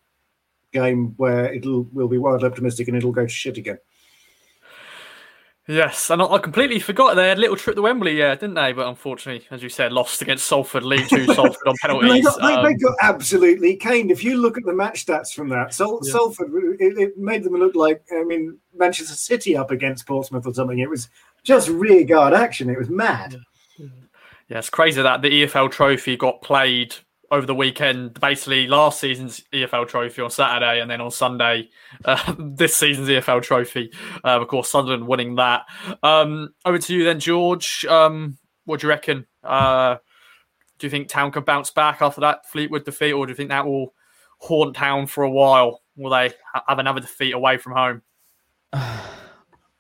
[0.74, 3.78] game, where it'll we'll be wildly optimistic and it'll go to shit again.
[5.68, 8.72] Yes, and I completely forgot they had a little trip to Wembley, yeah, didn't they?
[8.72, 12.12] But unfortunately, as you said, lost against Salford, League Two, Salford on penalties.
[12.12, 14.12] they, got, um, they, got, absolutely caned.
[14.12, 16.12] If you look at the match stats from that, Sal- yeah.
[16.12, 20.54] Salford, it, it, made them look like, I mean, Manchester City up against Portsmouth or
[20.54, 20.78] something.
[20.78, 21.10] It was
[21.44, 22.70] just rearguard action.
[22.70, 23.36] It was mad.
[23.80, 26.96] Yeah, it's crazy that the EFL Trophy got played
[27.32, 28.20] over the weekend.
[28.20, 31.70] Basically, last season's EFL Trophy on Saturday, and then on Sunday,
[32.06, 33.92] uh, this season's EFL Trophy.
[34.24, 35.64] Uh, of course, Sunderland winning that.
[36.04, 37.86] Um, over to you then, George.
[37.86, 39.26] Um, what do you reckon?
[39.44, 39.98] Uh,
[40.80, 43.50] do you think Town can bounce back after that Fleetwood defeat, or do you think
[43.50, 43.94] that will
[44.40, 45.82] haunt Town for a while?
[45.96, 46.34] Will they
[46.68, 48.02] have another defeat away from home?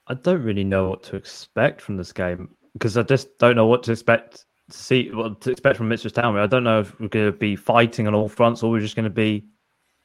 [0.07, 3.65] I don't really know what to expect from this game because I just don't know
[3.65, 6.37] what to expect see what to expect from Mitchell's Town.
[6.37, 8.95] I don't know if we're going to be fighting on all fronts or we're just
[8.95, 9.45] going to be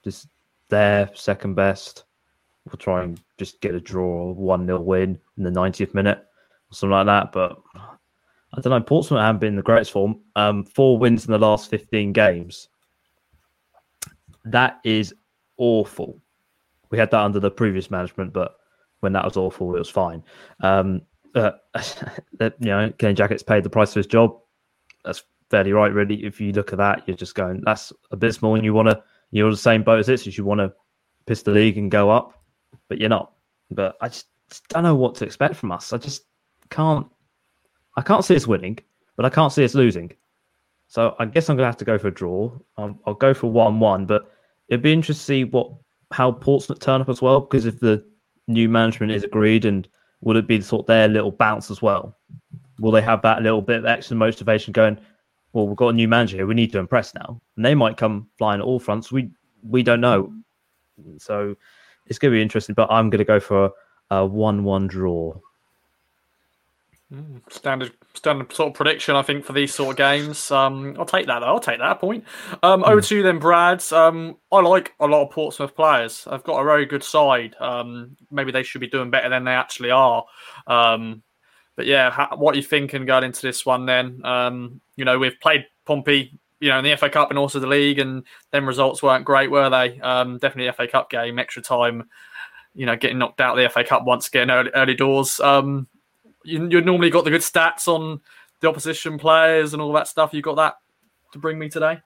[0.04, 0.28] just
[0.68, 2.04] there, second best.
[2.66, 6.18] We'll try and just get a draw, or one 0 win in the 90th minute
[6.18, 7.32] or something like that.
[7.32, 8.80] But I don't know.
[8.80, 10.20] Portsmouth haven't been in the greatest form.
[10.36, 12.68] Um, four wins in the last 15 games.
[14.44, 15.14] That is
[15.56, 16.20] awful.
[16.90, 18.56] We had that under the previous management, but
[19.00, 20.22] when that was awful, it was fine.
[20.60, 21.02] Um,
[21.34, 21.52] uh,
[22.40, 24.38] you know, Kenny Jackett's paid the price of his job
[25.04, 26.24] that's fairly right, really.
[26.24, 29.50] If you look at that, you're just going, that's abysmal, and you want to, you're
[29.50, 30.72] the same boat as this, as you want to
[31.26, 32.42] piss the league and go up,
[32.88, 33.32] but you're not.
[33.70, 35.92] But I just, just don't know what to expect from us.
[35.92, 36.24] I just
[36.70, 37.06] can't,
[37.96, 38.78] I can't see us winning,
[39.16, 40.12] but I can't see us losing.
[40.88, 42.50] So I guess I'm going to have to go for a draw.
[42.76, 44.32] I'll, I'll go for one-one, but
[44.68, 45.72] it'd be interesting to see what
[46.12, 48.04] how Portsmouth turn up as well, because if the
[48.48, 49.86] new management is agreed, and
[50.22, 52.16] would it be sort of their little bounce as well?
[52.80, 54.98] Will they have that little bit of extra motivation going?
[55.52, 56.46] Well, we've got a new manager here.
[56.46, 59.12] We need to impress now, and they might come flying at all fronts.
[59.12, 59.30] We
[59.62, 60.32] we don't know,
[61.18, 61.56] so
[62.06, 62.74] it's going to be interesting.
[62.74, 63.70] But I'm going to go for
[64.10, 65.34] a one-one draw.
[67.12, 70.48] Mm, standard, standard sort of prediction, I think, for these sort of games.
[70.52, 71.40] Um, I'll take that.
[71.40, 71.46] Though.
[71.46, 72.24] I'll take that point.
[72.62, 73.82] Um, over to you then, Brad.
[73.92, 76.28] Um, I like a lot of Portsmouth players.
[76.30, 77.56] I've got a very good side.
[77.58, 80.24] Um, maybe they should be doing better than they actually are.
[80.68, 81.24] Um,
[81.80, 84.20] but yeah, what are you thinking going into this one then?
[84.22, 87.66] Um, you know, we've played Pompey, you know, in the FA Cup and also the
[87.66, 89.98] league, and then results weren't great, were they?
[90.00, 92.10] Um, definitely FA Cup game, extra time,
[92.74, 95.40] you know, getting knocked out of the FA Cup once again, early, early doors.
[95.40, 95.88] Um,
[96.44, 98.20] you, you normally got the good stats on
[98.60, 100.34] the opposition players and all that stuff.
[100.34, 100.74] You got that
[101.32, 102.00] to bring me today?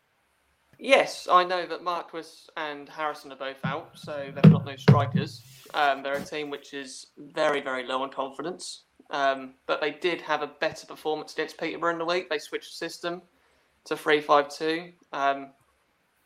[0.79, 5.43] Yes, I know that Marquis and Harrison are both out, so they've got no strikers.
[5.75, 8.85] Um, they're a team which is very, very low on confidence.
[9.11, 12.29] Um, but they did have a better performance against Peterborough in the week.
[12.31, 13.23] They switched system
[13.85, 14.93] to three five two.
[15.13, 15.49] Um,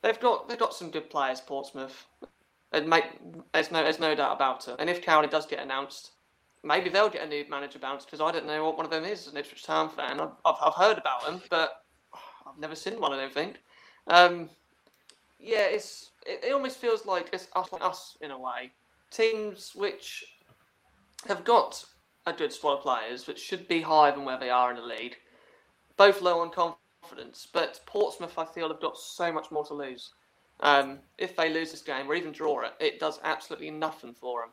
[0.03, 2.07] they've got they've got some good players, Portsmouth.
[2.73, 3.05] Make,
[3.53, 4.77] there's no there's no doubt about it.
[4.79, 6.13] And if Cowley does get announced,
[6.63, 9.05] maybe they'll get a new manager bounce because I don't know what one of them
[9.05, 9.27] is.
[9.27, 10.21] An Ipswich Town fan.
[10.21, 11.83] I've, I've, I've heard about them, but
[12.15, 13.13] I've never seen one.
[13.13, 13.57] I don't think.
[14.07, 14.51] Um,
[15.41, 18.71] yeah, it's it, it almost feels like it's us, us in a way.
[19.11, 20.25] Teams which
[21.27, 21.85] have got
[22.33, 25.17] good squad of players, which should be higher than where they are in the league.
[25.97, 30.13] Both low on confidence, but Portsmouth, I feel, have got so much more to lose.
[30.61, 34.43] Um, if they lose this game or even draw it, it does absolutely nothing for
[34.43, 34.51] them.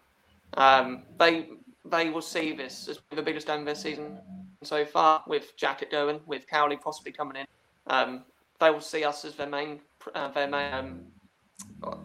[0.54, 1.50] Um, they
[1.84, 4.20] they will see this as the biggest game of their season
[4.64, 7.46] so far, with Jackett going, with Cowley possibly coming in.
[7.88, 8.24] Um,
[8.60, 9.80] they will see us as their main
[10.14, 11.02] uh, their main um,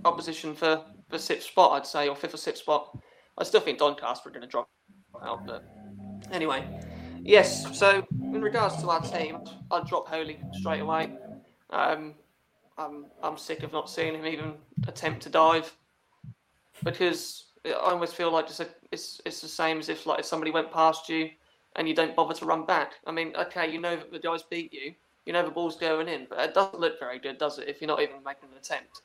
[0.05, 2.99] opposition for the sixth spot, I'd say, or fifth or sixth spot.
[3.39, 4.69] I still think Doncaster are going to drop
[5.21, 5.65] But
[6.33, 6.67] anyway,
[7.23, 7.79] yes.
[7.79, 9.39] So in regards to our team,
[9.71, 11.13] I'd drop Holy straight away.
[11.71, 12.15] Um,
[12.79, 14.55] I'm I'm sick of not seeing him even
[14.87, 15.73] attempt to dive
[16.83, 20.27] because I almost feel like just a, it's it's the same as if like if
[20.27, 21.31] somebody went past you
[21.77, 22.95] and you don't bother to run back.
[23.07, 24.95] I mean, okay, you know that the guys beat you,
[25.27, 27.69] you know the ball's going in, but it doesn't look very good, does it?
[27.69, 29.03] If you're not even making an attempt.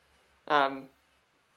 [0.48, 0.88] Um,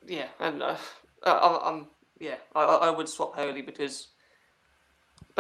[0.05, 0.77] yeah, and uh,
[1.23, 1.87] I, am
[2.19, 4.09] yeah, I, I would swap Holy because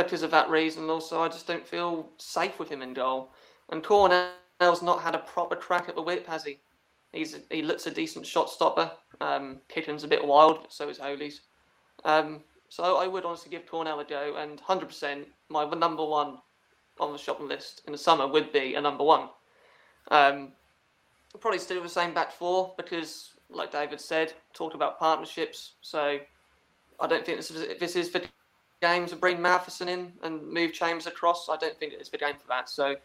[0.03, 0.89] because of that reason.
[0.89, 3.31] Also, I just don't feel safe with him in goal.
[3.69, 6.59] And Cornell's not had a proper crack at the whip, has he?
[7.11, 8.91] He's he looks a decent shot stopper.
[9.21, 11.41] Um, Kitchen's a bit wild, so is Holy's.
[12.05, 16.37] Um, so I would honestly give Cornell a go, and 100% my number one
[16.99, 19.29] on the shopping list in the summer would be a number one.
[20.11, 20.51] Um,
[21.39, 25.73] probably still the same back four because, like David said, talked about partnerships.
[25.81, 26.19] So
[26.99, 28.21] I don't think this is, this is for
[28.81, 31.49] game to bring Matheson in and move Chambers across.
[31.49, 32.69] I don't think it's the game for that.
[32.69, 32.95] So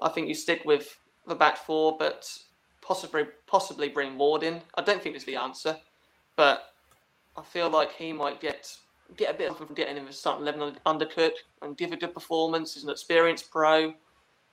[0.00, 2.30] I think you stick with the back four, but
[2.80, 4.60] possibly possibly bring Ward in.
[4.74, 5.76] I don't think it's the answer,
[6.36, 6.74] but
[7.36, 8.76] I feel like he might get
[9.16, 12.14] get a bit of from getting in the starting eleven undercook and give a good
[12.14, 12.74] performance.
[12.74, 13.94] He's an experienced pro.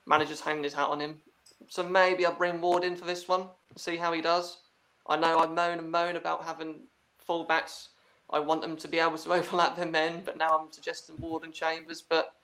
[0.06, 1.20] Manager's hanging his hat on him.
[1.68, 4.58] So maybe I'll bring Ward in for this one, see how he does.
[5.06, 6.80] I know I moan and moan about having
[7.28, 7.88] fullbacks
[8.32, 11.44] I want them to be able to overlap their men, but now I'm suggesting Ward
[11.44, 12.02] and Chambers.
[12.02, 12.34] But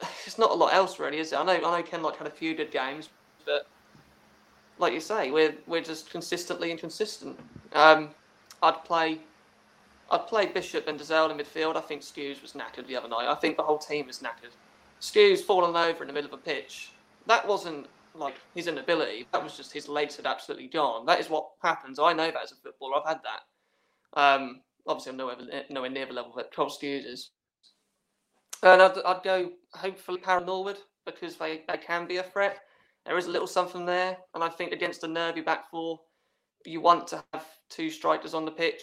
[0.26, 1.36] it's not a lot else really, is it?
[1.36, 3.08] I know I know Kenlock had a few good games,
[3.44, 3.66] but
[4.78, 7.38] like you say, we're we're just consistently inconsistent.
[7.72, 8.10] Um,
[8.62, 9.20] I'd play
[10.10, 11.76] I'd play Bishop and Dozzell in midfield.
[11.76, 13.28] I think Skuse was knackered the other night.
[13.28, 14.52] I think the whole team was knackered.
[15.00, 16.92] Skuse falling over in the middle of a pitch.
[17.26, 19.26] That wasn't like his inability.
[19.32, 21.06] That was just his legs had absolutely gone.
[21.06, 21.98] That is what happens.
[21.98, 22.96] I know that as a footballer.
[22.96, 24.20] I've had that.
[24.20, 25.36] Um, obviously, I'm nowhere,
[25.70, 27.30] nowhere near the level that Skuse is.
[28.62, 32.58] And I'd, I'd go hopefully Parrott Norwood because they, they can be a threat.
[33.06, 34.16] There is a little something there.
[34.34, 36.00] And I think against a nervy back four,
[36.66, 38.82] you want to have two strikers on the pitch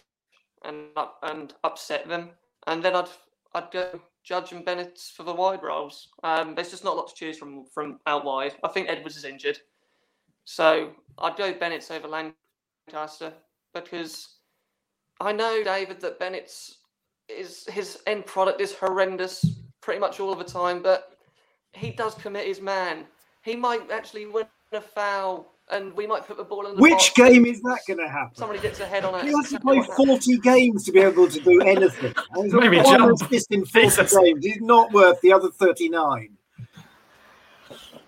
[0.63, 2.31] and up, and upset them.
[2.67, 3.09] And then I'd
[3.53, 6.09] I'd go Judge and Bennett for the wide roles.
[6.23, 8.55] Um, there's just not a lot to choose from from out wide.
[8.63, 9.59] I think Edwards is injured,
[10.45, 13.33] so I'd go Bennett over Lancaster
[13.73, 14.34] because
[15.19, 16.77] I know David that Bennett's
[17.29, 19.43] is his end product is horrendous
[19.81, 21.17] pretty much all of the time, but
[21.73, 23.05] he does commit his man.
[23.43, 26.91] He might actually win a foul and we might put the ball in the Which
[26.91, 27.13] box.
[27.13, 28.35] game is that going to happen?
[28.35, 29.25] Somebody gets a head on it.
[29.25, 32.13] He has to play 40 games to be able to do anything.
[32.33, 33.89] And he's Maybe got one assist in 40
[34.23, 34.45] games.
[34.45, 36.34] He's not worth the other 39.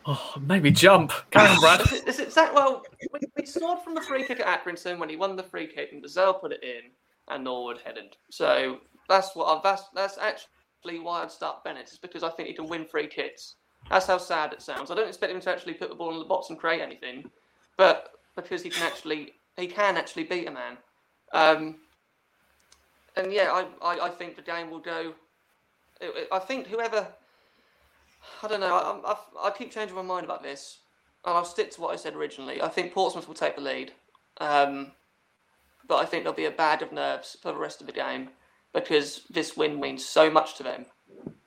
[0.10, 1.12] Oh, maybe jump.
[1.32, 1.82] Carry on, Brad.
[2.08, 2.82] Is it, that well?
[3.12, 6.02] We, we from the free kick at Accrington when he won the free kick, and
[6.02, 6.92] Dozzell put it in,
[7.28, 8.16] and Norwood headed.
[8.32, 8.78] So
[9.10, 12.54] that's what I, that's that's actually why I'd start Bennett is because I think he
[12.54, 13.56] can win free kicks.
[13.90, 14.92] That's how sad it sounds.
[14.92, 17.30] I don't expect him to actually put the ball in the box and create anything,
[17.78, 20.78] but because he can actually he can actually beat a man.
[21.34, 21.76] Um,
[23.18, 25.14] and yeah, I, I, I think the game will go.
[26.32, 27.08] I think whoever
[28.44, 28.76] I don't know.
[28.76, 30.80] I, I, I keep changing my mind about this,
[31.26, 32.62] and I'll stick to what I said originally.
[32.62, 33.94] I think Portsmouth will take the lead,
[34.40, 34.92] um,
[35.88, 38.30] but I think there'll be a bag of nerves for the rest of the game
[38.74, 40.86] because this win means so much to them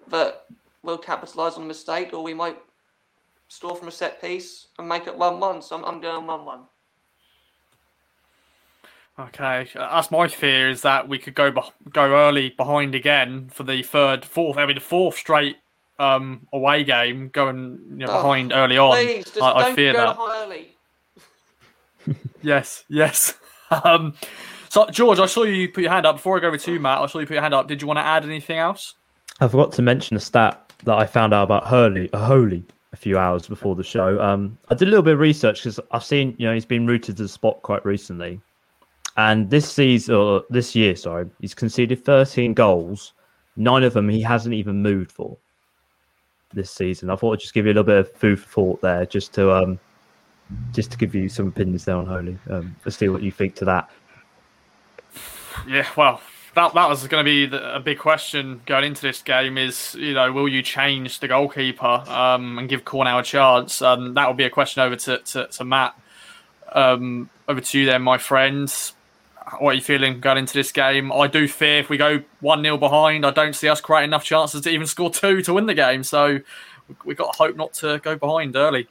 [0.08, 0.46] that
[0.82, 2.58] we'll capitalise on a mistake, or we might
[3.48, 5.62] score from a set piece and make it one-one.
[5.62, 6.62] So I'm, I'm going one-one.
[9.18, 11.52] Okay, uh, that's my fear is that we could go
[11.92, 15.56] go early behind again for the third, fourth, I mean the fourth straight
[16.00, 18.96] um, away game, going you know, Oh, behind early on.
[18.96, 20.18] Please, just I, I don't fear go that.
[20.42, 20.76] early.
[22.42, 23.34] Yes, yes.
[23.84, 24.14] um,
[24.70, 26.80] so George, I saw you put your hand up before I go over to you,
[26.80, 26.98] Matt.
[26.98, 27.68] I saw you put your hand up.
[27.68, 28.94] Did you want to add anything else?
[29.40, 32.96] I forgot to mention a stat that I found out about Hurley, uh, Holy, a
[32.96, 34.18] few hours before the show.
[34.22, 36.86] Um, I did a little bit of research because I've seen, you know, he's been
[36.86, 38.40] rooted to the spot quite recently,
[39.18, 43.12] and this season, or this year, sorry, he's conceded 13 goals.
[43.56, 45.36] Nine of them he hasn't even moved for
[46.52, 47.10] this season.
[47.10, 49.32] I thought I'd just give you a little bit of food for thought there, just
[49.34, 49.78] to um,
[50.72, 52.38] just to give you some opinions there on Holy.
[52.48, 53.90] Um, to see what you think to that.
[55.68, 56.20] Yeah, well,
[56.54, 59.58] that that was going to be the, a big question going into this game.
[59.58, 63.82] Is you know, will you change the goalkeeper um, and give Cornell a chance?
[63.82, 65.94] Um, that will be a question over to to, to Matt.
[66.72, 68.94] Um, over to you then, my friends.
[69.58, 71.10] What are you feeling going into this game?
[71.12, 74.24] I do fear if we go one 0 behind, I don't see us creating enough
[74.24, 76.04] chances to even score two to win the game.
[76.04, 76.40] So
[77.04, 78.86] we've got to hope not to go behind early.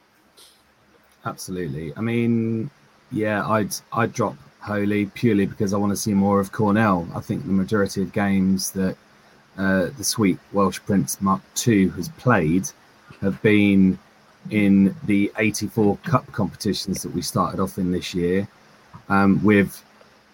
[1.24, 1.92] Absolutely.
[1.96, 2.70] I mean,
[3.10, 7.08] yeah, I'd I'd drop Holy purely because I want to see more of Cornell.
[7.14, 8.96] I think the majority of games that
[9.58, 12.68] uh, the sweet Welsh Prince Mark II has played
[13.20, 13.98] have been
[14.50, 18.48] in the 84 Cup competitions that we started off in this year,
[19.08, 19.84] um, with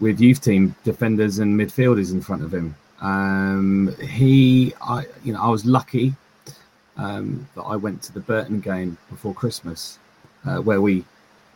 [0.01, 2.75] with youth team defenders and midfielders in front of him.
[3.01, 6.15] Um, he, I, you know, I was lucky
[6.97, 9.99] um, that I went to the Burton game before Christmas
[10.47, 11.05] uh, where we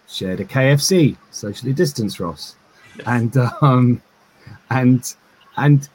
[0.08, 2.56] shared a KFC, socially distanced, Ross,
[3.06, 4.02] and um,
[4.70, 5.14] and
[5.56, 5.88] and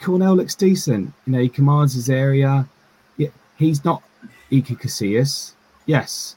[0.00, 1.12] Cornell looks decent.
[1.26, 2.68] You know, he commands his area.
[3.16, 4.02] Yeah, he's not
[4.50, 5.52] Iker Casillas,
[5.86, 6.36] yes,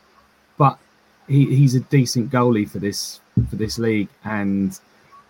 [0.58, 0.80] but
[1.28, 4.10] he, he's a decent goalie for this for this league.
[4.24, 4.80] And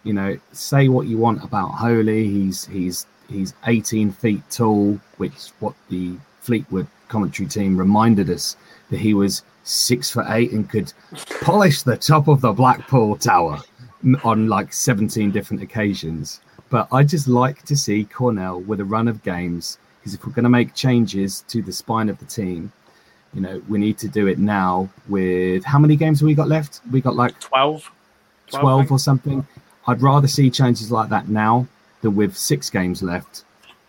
[0.08, 5.50] you know, say what you want about Holy, he's he's he's 18 feet tall, which
[5.60, 8.56] what the Fleetwood commentary team reminded us
[8.90, 10.94] that he was six foot eight and could
[11.42, 13.60] polish the top of the Blackpool Tower
[14.24, 16.40] on like 17 different occasions.
[16.70, 20.32] But I just like to see Cornell with a run of games because if we're
[20.32, 22.72] going to make changes to the spine of the team,
[23.34, 24.90] you know, we need to do it now.
[25.10, 26.80] With how many games have we got left?
[26.92, 27.92] We got like 12?
[28.52, 29.46] 12, 12, or something.
[29.88, 31.68] I'd rather see changes like that now
[32.02, 33.44] than with six games left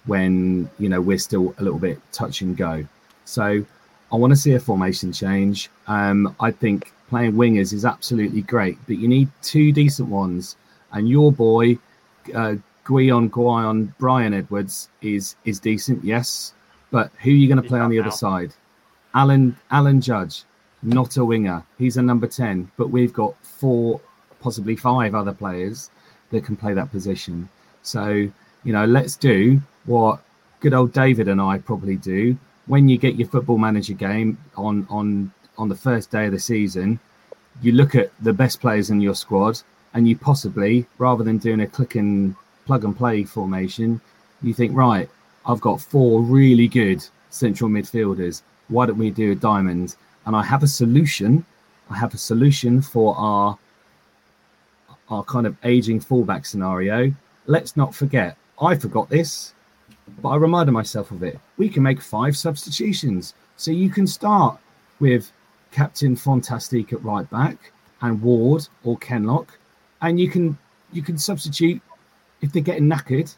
[0.07, 2.85] when, you know, we're still a little bit touch and go.
[3.25, 3.65] So
[4.11, 5.71] I want to see a formation change.
[5.87, 10.57] Um, I think playing wingers is absolutely great, but you need two decent ones.
[10.93, 11.79] And your boy,
[12.35, 12.55] uh,
[12.87, 16.55] Gwion Gwion Brian Edwards is is decent, yes.
[16.91, 18.55] But who are you going to play on the other side?
[19.15, 20.45] Alan Alan Judge,
[20.83, 21.63] not a winger.
[21.77, 24.01] He's a number ten, but we've got four,
[24.41, 25.91] possibly five other players
[26.31, 27.49] that can play that position.
[27.83, 28.31] So
[28.65, 30.21] you know, let's do what
[30.61, 32.37] good old David and I probably do
[32.67, 36.39] when you get your football manager game on on on the first day of the
[36.39, 37.01] season.
[37.61, 39.61] You look at the best players in your squad,
[39.95, 42.37] and you possibly, rather than doing a click and
[42.67, 44.01] plug and play formation,
[44.43, 45.09] you think, right,
[45.47, 48.43] I've got four really good central midfielders.
[48.69, 49.97] Why don't we do a diamond?
[50.27, 51.45] And I have a solution.
[51.91, 53.59] I have a solution for our
[55.11, 57.13] our kind of aging fullback scenario.
[57.47, 59.55] Let's not forget, I forgot this,
[60.23, 61.39] but I reminded myself of it.
[61.57, 63.35] We can make five substitutions.
[63.57, 64.59] So you can start
[65.01, 65.33] with
[65.71, 69.59] Captain Fantastique at right back and Ward or Kenlock,
[70.01, 70.57] and you can
[70.93, 71.83] you can substitute
[72.41, 73.35] if they're getting knackered.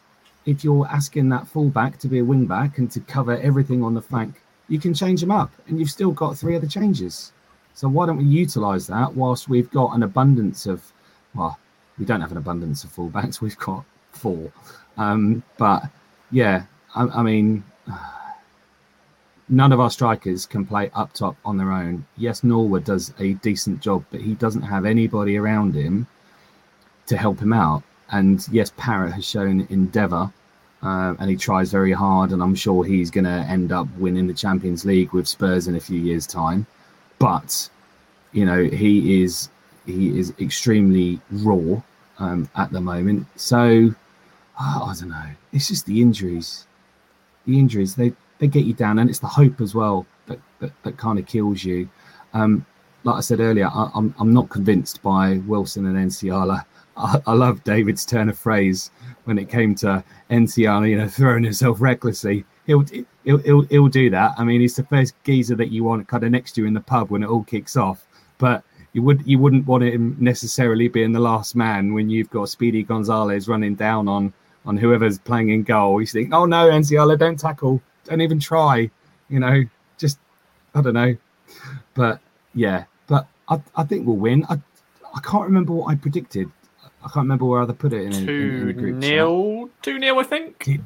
[0.46, 3.94] If you're asking that fullback to be a wing back and to cover everything on
[3.94, 7.32] the flank, you can change them up, and you've still got three other changes.
[7.74, 10.92] So why don't we utilise that whilst we've got an abundance of,
[11.34, 11.58] well,
[11.98, 13.40] we don't have an abundance of fullbacks.
[13.40, 14.52] We've got four,
[14.96, 15.84] um, but
[16.30, 16.64] yeah,
[16.94, 17.64] I, I mean,
[19.48, 22.06] none of our strikers can play up top on their own.
[22.16, 26.06] Yes, Norwood does a decent job, but he doesn't have anybody around him
[27.06, 27.82] to help him out.
[28.10, 30.32] And yes, Parrott has shown endeavour,
[30.82, 34.26] uh, and he tries very hard, and I'm sure he's going to end up winning
[34.26, 36.66] the Champions League with Spurs in a few years' time.
[37.18, 37.68] But
[38.32, 39.48] you know, he is
[39.86, 41.80] he is extremely raw
[42.18, 43.26] um, at the moment.
[43.36, 43.94] So
[44.60, 45.30] oh, I don't know.
[45.52, 46.66] It's just the injuries.
[47.46, 50.72] The injuries they they get you down, and it's the hope as well that that,
[50.82, 51.88] that kind of kills you.
[52.32, 52.64] Um,
[53.04, 56.64] like I said earlier, I, am I'm, I'm not convinced by Wilson and Nsiala.
[56.96, 58.90] I, I love David's turn of phrase
[59.24, 62.44] when it came to Nsiala, you know, throwing himself recklessly.
[62.66, 62.84] He'll,
[63.24, 64.34] he'll, he'll, he'll do that.
[64.36, 66.74] I mean, he's the first geezer that you want kind of next to you in
[66.74, 68.06] the pub when it all kicks off.
[68.38, 68.62] But
[68.92, 72.82] you would you wouldn't want him necessarily being the last man when you've got Speedy
[72.82, 74.32] Gonzalez running down on
[74.66, 76.00] on whoever's playing in goal.
[76.00, 78.90] You think, oh no, Nsiala, don't tackle, don't even try.
[79.28, 79.64] You know,
[79.98, 80.18] just
[80.74, 81.16] I don't know.
[81.94, 82.20] But
[82.54, 84.44] yeah, but I, I think we'll win.
[84.48, 84.60] I
[85.14, 86.50] I can't remember what I predicted.
[87.02, 88.96] I can't remember where I put it in, two in, in the group.
[88.96, 90.64] nil, two nil, I think.
[90.64, 90.84] Did,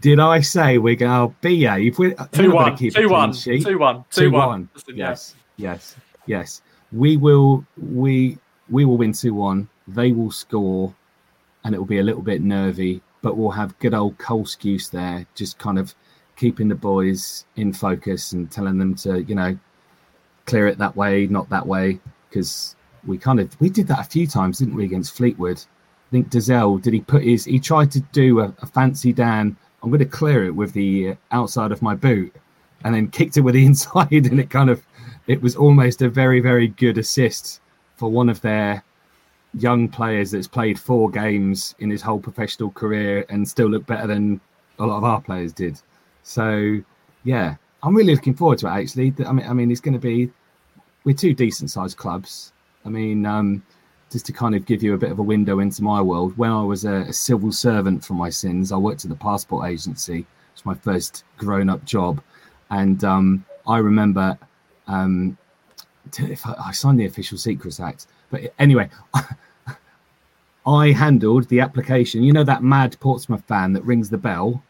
[0.00, 3.08] did I say we're going to oh, be a if we two one, keep two
[3.08, 3.64] one, sheet.
[3.64, 4.48] two one, two, two one.
[4.48, 4.68] one.
[4.94, 5.96] Yes, yes,
[6.26, 6.60] yes.
[6.92, 8.38] We will we
[8.68, 9.68] we will win two one.
[9.88, 10.94] They will score
[11.64, 14.90] and it will be a little bit nervy, but we'll have good old Cole Skuse
[14.90, 15.94] there, just kind of
[16.36, 19.56] keeping the boys in focus and telling them to, you know,
[20.46, 22.74] clear it that way, not that way, because
[23.06, 25.58] we kind of we did that a few times, didn't we, against Fleetwood?
[25.58, 29.56] I think Dozzell did he put his he tried to do a, a fancy Dan.
[29.82, 32.34] I'm going to clear it with the outside of my boot,
[32.84, 34.82] and then kicked it with the inside, and it kind of
[35.26, 37.60] it was almost a very very good assist
[37.96, 38.82] for one of their
[39.54, 44.06] young players that's played four games in his whole professional career and still look better
[44.06, 44.40] than
[44.78, 45.80] a lot of our players did.
[46.22, 46.80] So,
[47.24, 48.70] yeah, I'm really looking forward to it.
[48.70, 50.30] Actually, I mean, I mean, it's going to be
[51.04, 52.52] we're two decent sized clubs.
[52.84, 53.62] I mean, um,
[54.10, 56.50] just to kind of give you a bit of a window into my world, when
[56.50, 60.26] I was a, a civil servant for my sins, I worked at the passport agency.
[60.52, 62.22] It's my first grown up job,
[62.70, 64.38] and um, I remember
[64.86, 65.36] um,
[66.18, 68.06] if I, I signed the Official Secrets Act.
[68.30, 68.88] But anyway,
[70.66, 72.22] I handled the application.
[72.22, 74.62] You know that mad Portsmouth fan that rings the bell.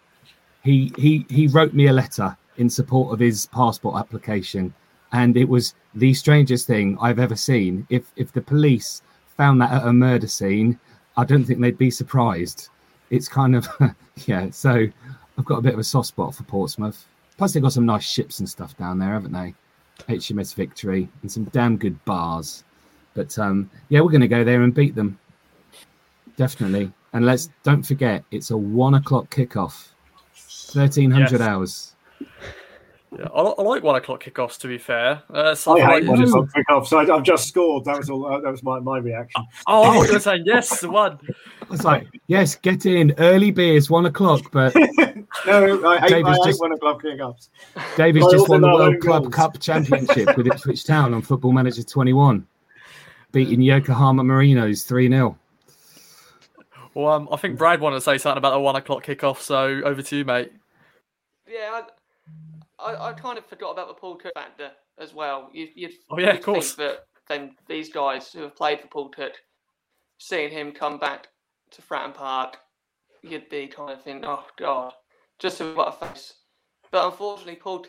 [0.63, 4.73] He he he wrote me a letter in support of his passport application,
[5.13, 7.87] and it was the strangest thing I've ever seen.
[7.91, 9.03] If if the police
[9.37, 10.79] found that at a murder scene,
[11.17, 12.69] I don't think they'd be surprised.
[13.11, 13.69] It's kind of
[14.27, 14.51] yeah.
[14.51, 14.87] So
[15.39, 17.07] I've got a bit of a soft spot for Portsmouth.
[17.37, 19.55] Plus they've got some nice ships and stuff down there, haven't they?
[20.07, 22.65] HMS Victory and some damn good bars.
[23.15, 25.19] But um, yeah, we're going to go there and beat them
[26.37, 26.93] definitely.
[27.13, 29.89] And let's don't forget, it's a one o'clock kickoff,
[30.35, 31.41] thirteen hundred yes.
[31.41, 31.95] hours.
[33.19, 34.59] Yeah, I, I, like one o'clock kickoffs.
[34.61, 36.87] To be fair, uh, I hate one o'clock kickoffs.
[36.87, 37.85] So I, have just scored.
[37.85, 38.27] That was all.
[38.27, 39.43] Uh, that was my, my reaction.
[39.67, 41.19] Oh, I was going to say yes, the one.
[41.71, 44.51] It's like yes, get in early beers, one o'clock.
[44.51, 44.75] But
[45.47, 47.49] no, I hate, I hate just, one o'clock kickoffs.
[47.97, 49.35] David's just won the World Club goals.
[49.35, 52.47] Cup Championship with Ipswich Town on Football Manager 21,
[53.33, 55.39] beating Yokohama Marinos three 0
[56.95, 59.81] well, um, I think Brad wanted to say something about the one o'clock kickoff, so
[59.85, 60.53] over to you, mate.
[61.49, 61.83] Yeah,
[62.79, 65.49] I, I, I kind of forgot about the Paul Cook factor as well.
[65.53, 66.75] You, you'd, oh yeah, of course.
[66.75, 69.33] that then these guys who have played for Paul Cook,
[70.19, 71.29] seeing him come back
[71.71, 72.59] to Fratton Park,
[73.23, 74.93] you'd be kind of thinking, oh god,
[75.43, 76.35] just what a face.
[76.93, 77.89] But unfortunately, Cook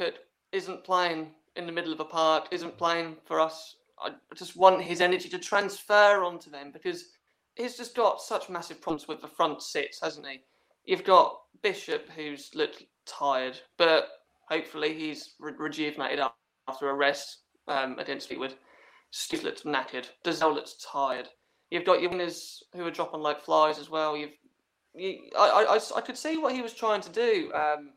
[0.51, 3.75] isn't playing in the middle of a park, isn't playing for us.
[4.01, 7.09] I just want his energy to transfer onto them because
[7.55, 10.41] he's just got such massive problems with the front six, hasn't he?
[10.85, 14.09] You've got Bishop, who's looked tired, but
[14.49, 16.25] hopefully he's re- rejuvenated
[16.67, 18.55] after a rest um, against Fleetwood.
[19.11, 20.07] Steve looks knackered.
[20.25, 21.29] Dozzell looks tired.
[21.69, 24.17] You've got your winners who are dropping like flies as well.
[24.17, 24.42] You've, you,
[24.95, 27.51] I, I, I could see what he was trying to do.
[27.53, 27.91] Um,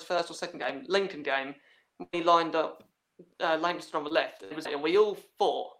[0.00, 1.54] first or second game, Lincoln game,
[2.12, 2.84] he lined up
[3.40, 5.72] uh, Lankester on the left, and we all thought,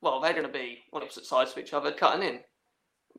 [0.00, 2.40] well, they're going to be on opposite sides of each other, cutting in.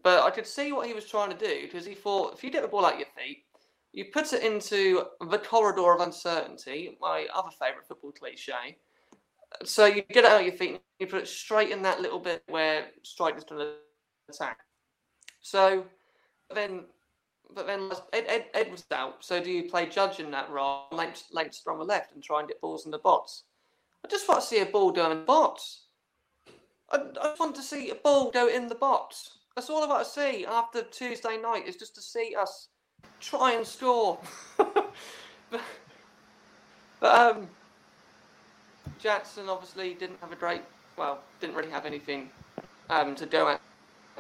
[0.04, 2.50] But I could see what he was trying to do because he thought if you
[2.50, 3.46] get the ball out your feet,
[3.94, 8.78] you put it into the corridor of uncertainty, my other favourite football cliche.
[9.64, 12.44] So you get it out your feet you put it straight in that little bit
[12.48, 13.74] where strikers to
[14.30, 14.60] attack.
[15.42, 15.86] So
[16.54, 16.86] then
[17.56, 19.24] but then Ed, Ed, Ed was out.
[19.24, 22.48] So do you play Judge in that role, Lankester on the left, and try and
[22.48, 23.44] get balls in the box?
[24.04, 25.82] I just want to see a ball go in the box.
[26.92, 29.38] I, I want to see a ball go in the box.
[29.56, 32.70] That's all I want to see after Tuesday night is just to see us
[33.20, 34.20] try and score.
[34.58, 35.62] but,
[37.00, 37.48] but um,
[39.00, 40.62] Jackson obviously didn't have a great,
[40.98, 42.30] well, didn't really have anything
[42.90, 43.62] um, to go at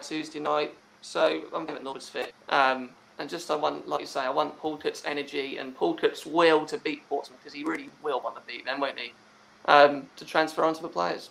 [0.01, 0.75] Tuesday night.
[1.04, 2.34] So I'm giving Norwood's fit.
[2.49, 2.89] Um,
[3.20, 6.26] and just I want, like you say, I want Paul Cook's energy and Paul Cook's
[6.26, 9.12] will to beat Portsmouth because he really will want to beat them, won't he?
[9.66, 11.30] Um, to transfer onto the players.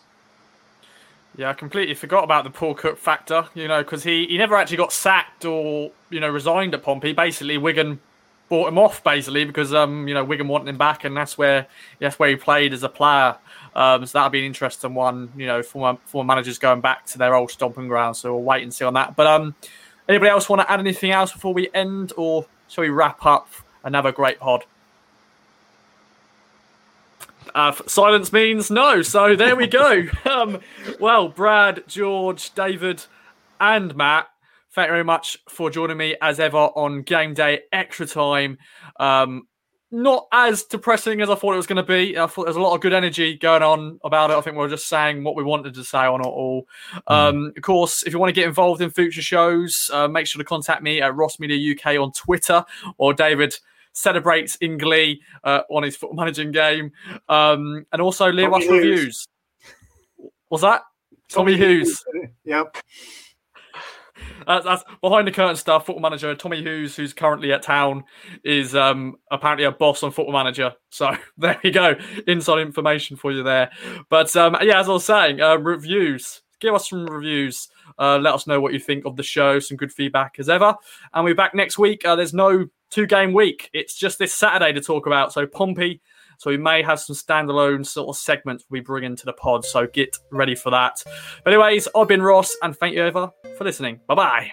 [1.36, 4.54] Yeah, I completely forgot about the Paul Cook factor, you know, because he, he never
[4.54, 7.14] actually got sacked or, you know, resigned at Pompey.
[7.14, 7.98] Basically, Wigan
[8.52, 11.66] bought him off, basically, because, um, you know, Wigan wanted him back, and that's where
[11.98, 13.36] that's where he played as a player.
[13.74, 17.18] Um, so that'll be an interesting one, you know, former, former managers going back to
[17.18, 18.16] their old stomping ground.
[18.16, 19.16] So we'll wait and see on that.
[19.16, 19.54] But um,
[20.08, 23.48] Anybody else want to add anything else before we end, or shall we wrap up
[23.84, 24.64] another great pod?
[27.54, 30.04] Uh, silence means no, so there we go.
[30.24, 30.60] um,
[30.98, 33.04] well, Brad, George, David,
[33.60, 34.30] and Matt,
[34.74, 38.58] thank you very much for joining me as ever on Game Day Extra Time.
[38.98, 39.46] Um,
[39.92, 42.18] not as depressing as I thought it was going to be.
[42.18, 44.34] I thought there's a lot of good energy going on about it.
[44.34, 46.66] I think we are just saying what we wanted to say on it all.
[47.08, 47.14] Mm.
[47.14, 50.40] Um, of course, if you want to get involved in future shows, uh, make sure
[50.40, 52.64] to contact me at Ross Media UK on Twitter
[52.96, 53.54] or David
[53.92, 56.90] celebrates in glee uh, on his football managing game.
[57.28, 59.26] Um, and also leave us reviews.
[60.48, 60.82] Was that?
[61.28, 62.02] Tommy, Tommy Hughes.
[62.12, 62.28] Hughes.
[62.44, 62.76] Yep.
[64.46, 65.86] That's, that's, behind the curtain stuff.
[65.86, 68.04] Football manager Tommy Hughes, who's currently at town,
[68.44, 70.72] is um, apparently a boss on Football Manager.
[70.90, 71.94] So there you go,
[72.26, 73.70] inside information for you there.
[74.08, 76.42] But um, yeah, as I was saying, uh, reviews.
[76.60, 77.68] Give us some reviews.
[77.98, 79.58] Uh, let us know what you think of the show.
[79.58, 80.76] Some good feedback as ever.
[81.12, 82.04] And we're back next week.
[82.04, 83.68] Uh, there's no two game week.
[83.72, 85.32] It's just this Saturday to talk about.
[85.32, 86.00] So Pompey
[86.38, 89.64] so we may have some standalone sort of segments we bring into the pod.
[89.64, 91.02] So get ready for that.
[91.44, 94.00] But anyways, I've been Ross, and thank you ever for listening.
[94.06, 94.50] Bye bye.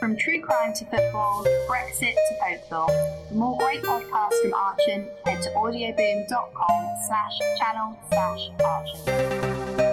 [0.00, 2.88] From true crime to football, Brexit to Oakville.
[3.28, 9.91] For more great podcasts from Archant, head to audioboom.com slash channel slash Archant.